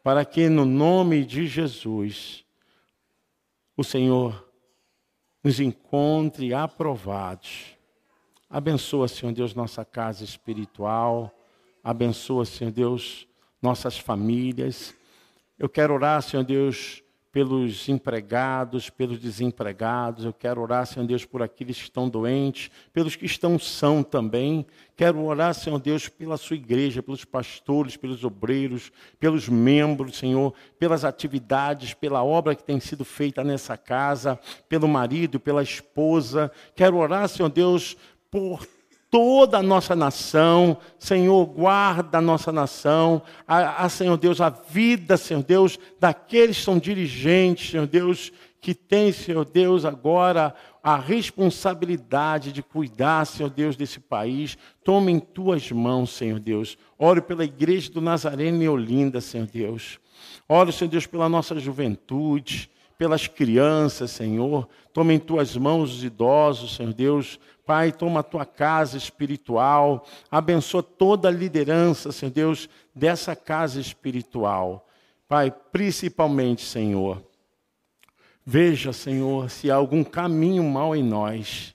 para 0.04 0.26
que, 0.26 0.46
no 0.46 0.66
nome 0.66 1.24
de 1.24 1.46
Jesus, 1.46 2.44
o 3.74 3.82
Senhor 3.82 4.46
nos 5.42 5.58
encontre 5.58 6.52
aprovados. 6.52 7.78
Abençoa, 8.50 9.08
Senhor 9.08 9.32
Deus, 9.32 9.54
nossa 9.54 9.86
casa 9.86 10.22
espiritual. 10.22 11.34
Abençoa, 11.82 12.44
Senhor 12.44 12.72
Deus, 12.72 13.26
nossas 13.62 13.96
famílias. 13.96 14.94
Eu 15.58 15.66
quero 15.66 15.94
orar, 15.94 16.20
Senhor 16.20 16.44
Deus, 16.44 17.02
pelos 17.32 17.88
empregados, 17.88 18.90
pelos 18.90 19.18
desempregados. 19.18 20.26
Eu 20.26 20.34
quero 20.34 20.60
orar, 20.60 20.86
Senhor 20.86 21.06
Deus, 21.06 21.24
por 21.24 21.42
aqueles 21.42 21.78
que 21.78 21.84
estão 21.84 22.06
doentes, 22.06 22.70
pelos 22.92 23.16
que 23.16 23.24
estão 23.24 23.58
são 23.58 24.02
também. 24.02 24.66
Quero 24.94 25.24
orar, 25.24 25.54
Senhor 25.54 25.80
Deus, 25.80 26.08
pela 26.08 26.36
sua 26.36 26.56
igreja, 26.56 27.02
pelos 27.02 27.24
pastores, 27.24 27.96
pelos 27.96 28.22
obreiros, 28.22 28.92
pelos 29.18 29.48
membros, 29.48 30.18
Senhor, 30.18 30.52
pelas 30.78 31.04
atividades, 31.04 31.94
pela 31.94 32.22
obra 32.22 32.54
que 32.54 32.62
tem 32.62 32.78
sido 32.78 33.02
feita 33.02 33.42
nessa 33.42 33.78
casa, 33.78 34.38
pelo 34.68 34.86
marido, 34.86 35.40
pela 35.40 35.62
esposa. 35.62 36.52
Quero 36.76 36.98
orar, 36.98 37.26
Senhor 37.30 37.48
Deus, 37.48 37.96
por 38.30 38.66
toda 39.12 39.58
a 39.58 39.62
nossa 39.62 39.94
nação, 39.94 40.78
Senhor, 40.98 41.44
guarda 41.44 42.16
a 42.16 42.20
nossa 42.22 42.50
nação, 42.50 43.20
a, 43.46 43.84
a, 43.84 43.88
Senhor 43.90 44.16
Deus, 44.16 44.40
a 44.40 44.48
vida, 44.48 45.18
Senhor 45.18 45.42
Deus, 45.42 45.78
daqueles 46.00 46.56
que 46.56 46.64
são 46.64 46.78
dirigentes, 46.78 47.70
Senhor 47.70 47.86
Deus, 47.86 48.32
que 48.58 48.74
tem, 48.74 49.12
Senhor 49.12 49.44
Deus, 49.44 49.84
agora 49.84 50.54
a 50.82 50.96
responsabilidade 50.96 52.52
de 52.52 52.62
cuidar, 52.62 53.26
Senhor 53.26 53.50
Deus, 53.50 53.76
desse 53.76 54.00
país. 54.00 54.56
Toma 54.82 55.10
em 55.10 55.20
tuas 55.20 55.70
mãos, 55.70 56.10
Senhor 56.10 56.40
Deus. 56.40 56.78
Ore 56.98 57.20
pela 57.20 57.44
igreja 57.44 57.92
do 57.92 58.00
Nazareno 58.00 58.62
e 58.62 58.68
Olinda, 58.68 59.20
Senhor 59.20 59.46
Deus. 59.46 60.00
Ore, 60.48 60.72
Senhor 60.72 60.90
Deus, 60.90 61.06
pela 61.06 61.28
nossa 61.28 61.58
juventude, 61.60 62.70
pelas 62.96 63.26
crianças, 63.26 64.10
Senhor. 64.10 64.66
Toma 64.90 65.12
em 65.12 65.18
tuas 65.18 65.54
mãos 65.54 65.96
os 65.96 66.02
idosos, 66.02 66.76
Senhor 66.76 66.94
Deus 66.94 67.38
Pai, 67.64 67.92
toma 67.92 68.20
a 68.20 68.24
tua 68.24 68.44
casa 68.44 68.96
espiritual, 68.96 70.04
abençoa 70.30 70.82
toda 70.82 71.28
a 71.28 71.32
liderança, 71.32 72.10
Senhor 72.10 72.32
Deus, 72.32 72.68
dessa 72.94 73.36
casa 73.36 73.80
espiritual. 73.80 74.88
Pai, 75.28 75.50
principalmente, 75.50 76.62
Senhor, 76.62 77.22
veja, 78.44 78.92
Senhor, 78.92 79.48
se 79.48 79.70
há 79.70 79.76
algum 79.76 80.02
caminho 80.02 80.64
mal 80.64 80.94
em 80.96 81.02
nós. 81.02 81.74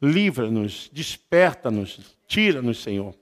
Livra-nos, 0.00 0.90
desperta-nos, 0.92 2.14
tira-nos, 2.26 2.82
Senhor. 2.82 3.14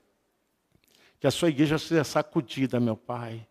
Que 1.19 1.27
a 1.27 1.31
sua 1.31 1.47
igreja 1.47 1.77
seja 1.77 2.03
sacudida, 2.03 2.79
meu 2.81 2.97
Pai. 2.97 3.47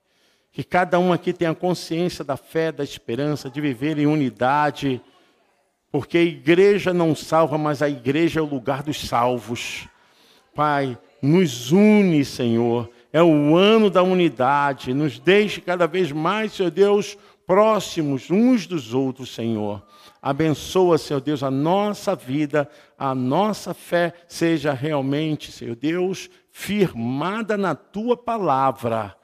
Que 0.50 0.62
cada 0.62 0.98
um 0.98 1.10
aqui 1.10 1.32
tenha 1.32 1.54
consciência 1.54 2.22
da 2.22 2.36
fé, 2.36 2.70
da 2.70 2.84
esperança, 2.84 3.48
de 3.48 3.58
viver 3.62 3.98
em 3.98 4.06
unidade 4.06 5.02
porque 5.92 6.16
a 6.16 6.22
igreja 6.22 6.94
não 6.94 7.14
salva, 7.14 7.58
mas 7.58 7.82
a 7.82 7.88
igreja 7.88 8.40
é 8.40 8.42
o 8.42 8.46
lugar 8.46 8.82
dos 8.82 9.06
salvos. 9.06 9.86
Pai, 10.54 10.98
nos 11.20 11.70
une, 11.70 12.24
Senhor. 12.24 12.90
É 13.12 13.22
o 13.22 13.54
ano 13.54 13.90
da 13.90 14.02
unidade. 14.02 14.94
Nos 14.94 15.18
deixe 15.18 15.60
cada 15.60 15.86
vez 15.86 16.10
mais, 16.10 16.54
Senhor 16.54 16.70
Deus, 16.70 17.18
próximos 17.46 18.30
uns 18.30 18.66
dos 18.66 18.94
outros, 18.94 19.34
Senhor. 19.34 19.86
Abençoa, 20.22 20.96
Senhor 20.96 21.20
Deus, 21.20 21.42
a 21.42 21.50
nossa 21.50 22.16
vida, 22.16 22.70
a 22.98 23.14
nossa 23.14 23.74
fé 23.74 24.14
seja 24.26 24.72
realmente, 24.72 25.52
Senhor 25.52 25.76
Deus, 25.76 26.30
firmada 26.50 27.58
na 27.58 27.74
tua 27.74 28.16
palavra. 28.16 29.14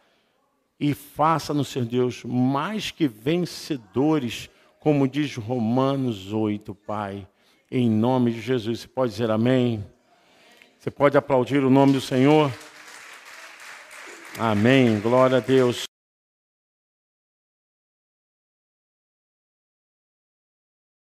E 0.78 0.92
faça-nos, 0.92 1.68
Senhor 1.68 1.86
Deus, 1.86 2.22
mais 2.24 2.90
que 2.90 3.08
vencedores 3.08 4.50
como 4.80 5.08
diz 5.08 5.34
Romanos 5.36 6.32
8, 6.32 6.74
Pai. 6.74 7.26
Em 7.70 7.90
nome 7.90 8.32
de 8.32 8.40
Jesus. 8.40 8.80
Você 8.80 8.88
pode 8.88 9.12
dizer 9.12 9.30
amém? 9.30 9.84
Você 10.78 10.90
pode 10.90 11.16
aplaudir 11.16 11.64
o 11.64 11.70
nome 11.70 11.92
do 11.92 12.00
Senhor? 12.00 12.52
Amém. 14.38 15.00
Glória 15.00 15.38
a 15.38 15.40
Deus. 15.40 15.87